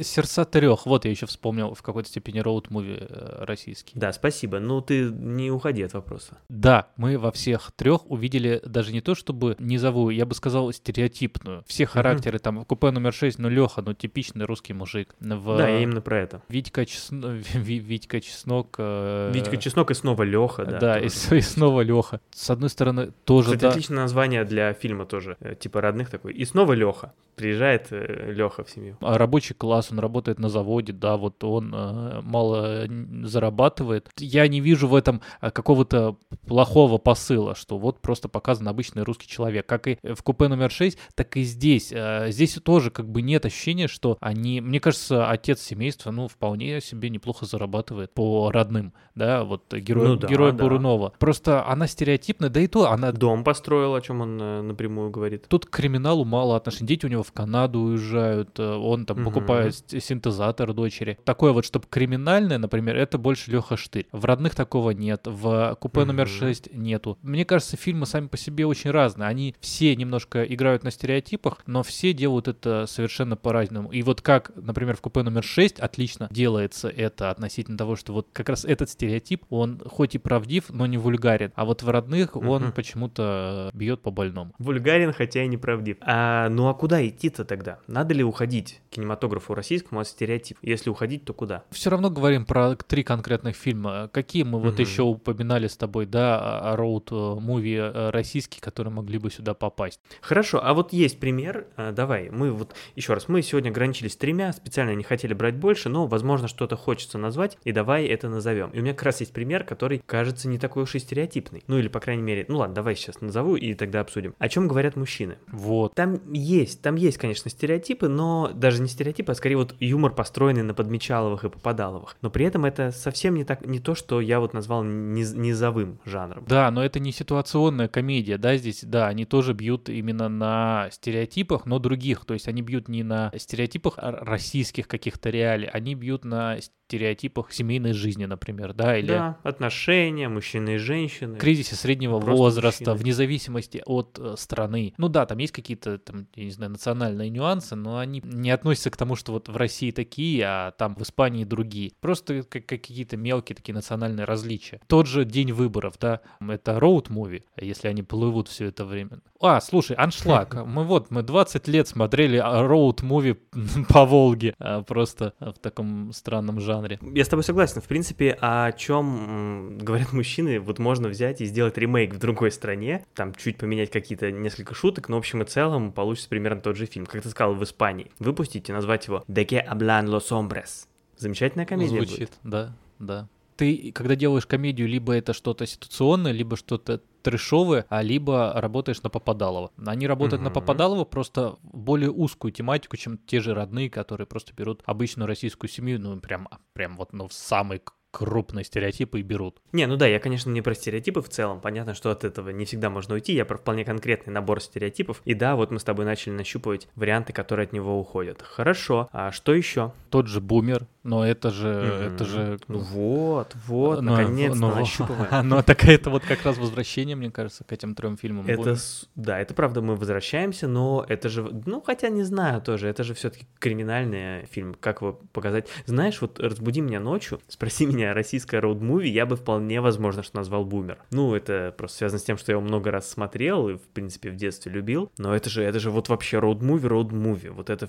[0.04, 0.86] сердца трех.
[0.86, 3.92] Вот я еще вспомнил в какой-то степени роуд-муви э, российский.
[3.98, 4.60] Да, спасибо.
[4.60, 6.38] Ну, ты не уходи от вопроса.
[6.50, 11.64] Да, мы во всех трех увидели даже не то чтобы низовую, я бы сказал стереотипную.
[11.68, 15.16] Все характеры там купе номер 6, ну Леха, ну типичный русский мужик.
[15.20, 16.42] В Да, я именно про это.
[16.50, 18.76] Витька, Чесно- Ви- Витька Чеснок.
[18.78, 20.80] э, Витька Чеснок и снова Леха, да.
[20.80, 22.22] Да, и, снова Леха.
[22.32, 23.70] С одной стороны, тоже Кстати, да.
[23.70, 26.34] отличное название для фильма тоже, э, типа родных такой.
[26.34, 27.14] И снова Леха.
[27.36, 28.98] Приезжает Леха в семью.
[29.00, 32.88] А Рабочий класс, он работает на заводе, да, вот он э, мало
[33.24, 34.10] зарабатывает.
[34.18, 36.18] Я не вижу в этом э, какого-то
[36.48, 39.68] плохого посыла, что вот просто показан обычный русский человек.
[39.68, 41.92] Как и в купе номер 6, так и здесь.
[41.92, 44.62] Э, Здесь тоже как бы нет ощущения, что они...
[44.62, 50.16] Мне кажется, отец семейства, ну, вполне себе неплохо зарабатывает по родным, да, вот герой, Ну
[50.16, 50.64] да, герой да.
[50.64, 51.14] Бурунова.
[51.20, 55.46] Просто она стереотипная, да и то, она Дом построил, о чем он э, напрямую говорит.
[55.48, 56.88] Тут к криминалу мало отношений.
[56.88, 59.26] Дети у него в Канаду уезжают, э, он там Мгм.
[59.26, 61.18] покупает синтезатор дочери.
[61.24, 64.08] Такое вот, чтобы криминальное, например, это больше Леха Штырь.
[64.12, 66.34] В родных такого нет, в купе номер Мгм.
[66.34, 67.18] 6 нету.
[67.22, 69.28] Мне кажется, фильмы сами по себе очень разные.
[69.28, 73.90] Они все немножко играют на стереотипах, но все делают это совершенно по-разному.
[73.92, 78.28] И вот как, например, в купе номер 6 отлично делается это относительно того, что вот
[78.34, 81.52] как раз этот стереотип, он хоть и правдив, но не вульгарен.
[81.56, 82.72] А вот в родных он Мгм.
[82.74, 84.54] почему-то бьет по больному.
[84.60, 85.98] Вульгарен, хотя и неправдив.
[86.02, 87.80] А, ну а куда идти-то тогда?
[87.88, 90.64] Надо ли уходить кинематографу российскому от стереотипов?
[90.64, 91.64] Если уходить, то куда?
[91.72, 94.10] все равно говорим про три конкретных фильма.
[94.12, 94.82] Какие мы вот Мгм.
[94.82, 100.00] еще упоминали с тобой, да, роуд-муви российские, которые могли бы сюда попасть?
[100.22, 101.68] Хорошо, а вот есть пример.
[101.76, 105.90] а, давай, мы вот еще раз, мы сегодня ограничились тремя, специально не хотели брать больше,
[105.90, 108.70] но, возможно, что-то хочется назвать, и давай это назовем.
[108.72, 111.64] И у меня как раз есть пример, который кажется не такой уж и стереотипный.
[111.68, 114.34] Ну или, по крайней мере, ну ладно, давай сейчас назову и тогда обсудим.
[114.40, 115.38] О чем говорят мужчины?
[115.48, 115.96] Вот.
[115.96, 120.64] Там есть, там есть, конечно, стереотипы, но даже не стереотипы, а скорее вот юмор, построенный
[120.64, 122.18] на Подмечаловых и Попадаловых.
[122.22, 126.00] Но при этом это совсем не так, не то, что я вот назвал низ- низовым
[126.06, 126.46] жанром.
[126.48, 131.66] Да, но это не ситуационная комедия, да, здесь, да, они тоже бьют именно на стереотипах,
[131.66, 136.60] но других, то есть они бьют не на стереотипах российских каких-то реалий, они бьют на
[136.88, 141.38] стереотипах семейной жизни, например, да, или Да, отношения, мужчины и женщины.
[141.38, 143.04] кризисе среднего Просто возраста, мужчины.
[143.04, 144.94] вне зависимости от э, страны.
[144.98, 148.90] Ну да, там есть какие-то, там, я не знаю, национальные нюансы, но они не относятся
[148.90, 151.92] к тому, что вот в России такие, а там в Испании другие.
[152.00, 154.80] Просто как, как какие-то мелкие такие национальные различия.
[154.88, 159.20] Тот же день выборов, да, это роуд-муви, если они плывут все это время.
[159.42, 160.54] А, слушай, аншлаг.
[160.66, 163.38] Мы вот, мы 20 лет смотрели а, роуд-муви
[163.90, 166.77] по Волге, а, просто в таком странном жанре.
[167.02, 167.82] Я с тобой согласен.
[167.82, 173.06] В принципе, о чем говорят мужчины, вот можно взять и сделать ремейк в другой стране,
[173.16, 176.86] там чуть поменять какие-то несколько шуток, но в общем и целом получится примерно тот же
[176.86, 177.06] фильм.
[177.06, 178.12] Как ты сказал, в Испании.
[178.20, 180.88] Выпустить и назвать его «De que hablan los hombres».
[181.18, 182.32] Замечательная комедия Звучит, будет.
[182.44, 183.28] да, да.
[183.56, 189.10] Ты, когда делаешь комедию, либо это что-то ситуационное, либо что-то трешовое, а либо работаешь на
[189.10, 189.72] Попадалова.
[189.86, 190.56] Они работают на Мгм.
[190.56, 196.00] Попадалова просто более узкую тематику, чем те же родные, которые просто берут обычную российскую семью,
[196.00, 199.62] ну, прям, прям вот, ну, в самый крупные стереотипы и берут.
[199.74, 201.62] Не, ну да, я, конечно, не про стереотипы в целом.
[201.62, 203.34] Понятно, что от этого не всегда можно уйти.
[203.34, 205.22] Я про вполне конкретный набор стереотипов.
[205.26, 208.42] И да, вот мы с тобой начали нащупывать варианты, которые от него уходят.
[208.42, 209.10] Хорошо.
[209.12, 209.92] А что еще?
[210.10, 212.60] Тот же бумер, но это же, это же...
[212.68, 215.48] Ну вот, вот, ну, наконец-то ну, нащупываем.
[215.48, 218.46] Ну, так это вот как раз возвращение, мне кажется, к этим трем фильмам.
[218.46, 218.76] Это,
[219.16, 223.14] да, это правда, мы возвращаемся, но это же, ну, хотя не знаю тоже, это же
[223.14, 225.70] все-таки криминальный фильм, как его показать.
[225.86, 230.66] Знаешь, вот разбуди меня ночью, спроси меня российское роуд-муви, я бы вполне возможно, что назвал
[230.66, 230.98] «Бумер».
[231.12, 234.30] Ну, это просто связано с тем, что я его много раз смотрел и, в принципе,
[234.30, 237.88] в детстве любил, но это же, это же вот вообще роуд-муви, роуд-муви, вот это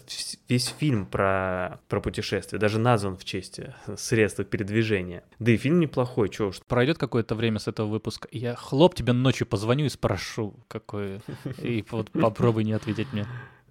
[0.49, 5.24] весь фильм про, про путешествие, даже назван в честь э, средства передвижения.
[5.38, 6.61] Да и фильм неплохой, чё уж.
[6.66, 11.20] Пройдет какое-то время с этого выпуска, я хлоп тебе ночью позвоню и спрошу, какой...
[11.62, 13.26] И вот попробуй не ответить мне.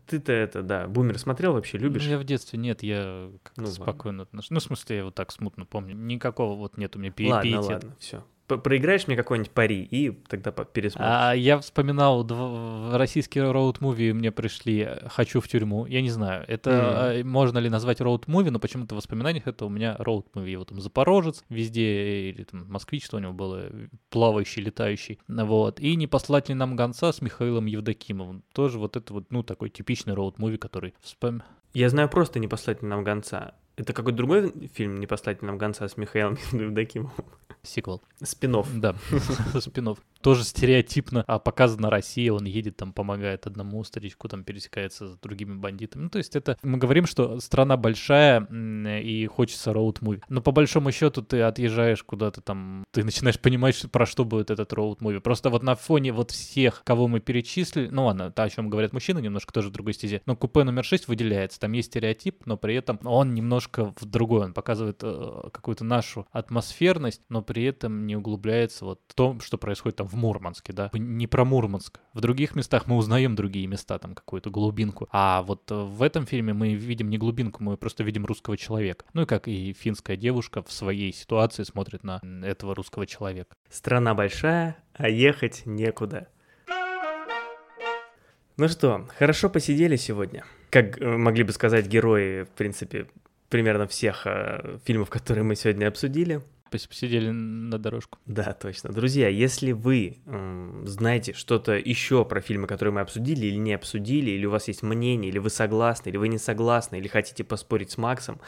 [0.08, 2.06] Ты-то это, да, «Бумер» смотрел вообще, любишь?
[2.06, 4.52] Ну, я в детстве нет, я Ну, спокойно отношусь.
[4.52, 5.96] Ну, в смысле, я вот так смутно помню.
[5.96, 8.24] Никакого вот нет у меня пи- Ладно, ладно, все.
[8.48, 11.12] Проиграешь мне какой-нибудь пари, и тогда пересмотришь.
[11.14, 15.86] А я вспоминал дв- российские роуд-муви, мне пришли «Хочу в тюрьму».
[15.86, 16.72] Я не знаю, это
[17.12, 20.50] а, можно ли назвать роуд-муви, но почему-то в воспоминаниях это у меня роуд-муви.
[20.50, 23.70] Его там «Запорожец» везде, или там «Москвич», что у него было,
[24.10, 25.20] плавающий, летающий.
[25.28, 25.80] Вот.
[25.80, 28.44] И «Не послать ли нам гонца» с Михаилом Евдокимовым.
[28.54, 31.44] Тоже вот это вот, ну, такой типичный роуд-муви, который вспом...
[31.74, 33.54] Я знаю просто «Не послать ли нам гонца».
[33.78, 37.14] Это какой-то другой фильм «Не послать нам гонца» с Михаилом Евдокимовым?
[37.62, 38.02] Сиквел.
[38.24, 38.68] Спинов.
[38.80, 38.96] Да,
[39.60, 40.00] спинов.
[40.22, 45.54] Тоже стереотипно а показана Россия, он едет там, помогает одному старичку, там пересекается с другими
[45.54, 46.04] бандитами.
[46.04, 50.24] Ну, то есть это, мы говорим, что страна большая и хочется роуд-муви.
[50.28, 54.74] Но по большому счету ты отъезжаешь куда-то там, ты начинаешь понимать, про что будет этот
[54.74, 55.20] роуд-муви.
[55.20, 58.94] Просто вот на фоне вот всех, кого мы перечислили, ну ладно, то, о чем говорят
[58.94, 61.60] мужчины, немножко тоже в другой стезе, но купе номер 6 выделяется.
[61.60, 66.28] Там есть стереотип, но при этом он немножко в другой, он показывает э, какую-то нашу
[66.32, 70.90] атмосферность, но при этом не углубляется вот в том, что происходит там в Мурманске, да.
[70.94, 72.00] Не про Мурманск.
[72.14, 75.08] В других местах мы узнаем другие места, там какую-то глубинку.
[75.12, 79.06] А вот э, в этом фильме мы видим не глубинку, мы просто видим русского человека.
[79.14, 83.56] Ну и как и финская девушка в своей ситуации смотрит на этого русского человека.
[83.70, 86.28] Страна большая, а ехать некуда.
[88.58, 90.44] Ну что, хорошо посидели сегодня.
[90.72, 93.06] Как э, могли бы сказать герои, в принципе,
[93.50, 96.42] примерно всех э, фильмов, которые мы сегодня обсудили.
[96.72, 98.20] Пос- Посидели на дорожку.
[98.26, 98.92] Да, точно.
[98.92, 104.32] Друзья, если вы м, знаете что-то еще про фильмы, которые мы обсудили или не обсудили,
[104.32, 107.92] или у вас есть мнение, или вы согласны, или вы не согласны, или хотите поспорить
[107.92, 108.40] с Максом,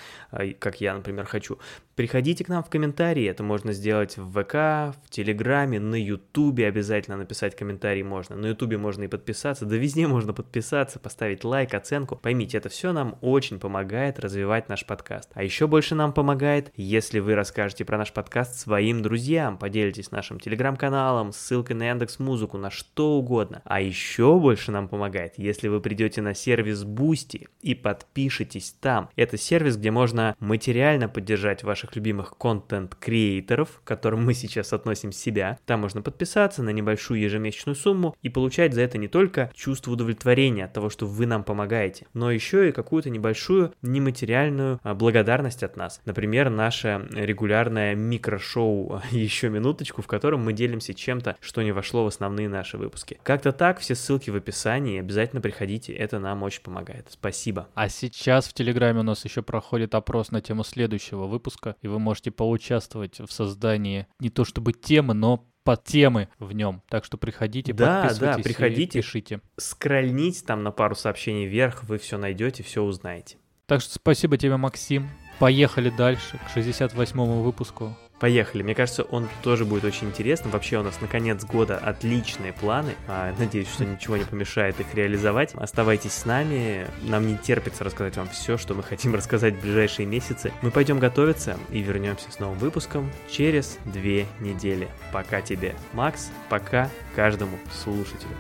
[0.42, 1.60] и как я, например, хочу,
[1.96, 3.26] приходите к нам в комментарии.
[3.26, 8.36] Это можно сделать в ВК, в Телеграме, на Ютубе обязательно написать комментарий можно.
[8.36, 12.16] На Ютубе можно и подписаться, да везде можно подписаться, поставить лайк, оценку.
[12.16, 15.30] Поймите, это все нам очень помогает развивать наш подкаст.
[15.34, 20.40] А еще больше нам помогает, если вы расскажете про наш подкаст своим друзьям, поделитесь нашим
[20.40, 23.62] телеграм-каналом, ссылкой на Яндекс Музыку, на что угодно.
[23.66, 29.10] А еще больше нам помогает, если вы придете на сервис Boosty и подпишитесь там.
[29.16, 35.58] Это сервис, где можно материально поддержать ваших любимых контент-креаторов, к которым мы сейчас относим себя.
[35.66, 40.66] Там можно подписаться на небольшую ежемесячную сумму и получать за это не только чувство удовлетворения
[40.66, 45.78] от того, что вы нам помогаете, но еще и какую-то небольшую нематериальную а, благодарность от
[45.78, 46.02] нас.
[46.06, 52.08] Например, наше регулярное микрошоу «Еще минуточку», в котором мы делимся чем-то, что не вошло в
[52.08, 53.20] основные наши выпуски.
[53.24, 57.08] Как-то так, все ссылки в описании, обязательно приходите, это нам очень помогает.
[57.10, 57.68] Спасибо.
[57.74, 62.00] А сейчас в Телеграме у нас еще проходит опрос на тему следующего выпуска, и вы
[62.00, 66.82] можете поучаствовать в создании не то чтобы темы, но под темы в нем.
[66.90, 69.00] Так что приходите, Да, подписывайтесь да, и приходите.
[69.00, 69.42] пишите.
[69.58, 73.38] Скрольните там на пару сообщений вверх, вы все найдете, все узнаете.
[73.68, 75.10] Так что спасибо тебе, Максим.
[75.40, 77.96] Поехали дальше к 68-му выпуску.
[78.20, 78.64] Поехали.
[78.64, 80.52] Мне кажется, он тоже будет очень интересным.
[80.52, 82.96] Вообще у нас на конец года отличные планы.
[83.08, 85.54] А, Надеюсь, что ничего не помешает их реализовать.
[85.56, 86.88] Оставайтесь с нами.
[87.04, 90.52] Нам не терпится рассказать вам все, что мы хотим рассказать в ближайшие месяцы.
[90.62, 94.90] Мы пойдем готовиться и вернемся с новым выпуском через две недели.
[95.14, 96.30] Пока тебе, Макс.
[96.50, 98.36] Пока каждому слушателю.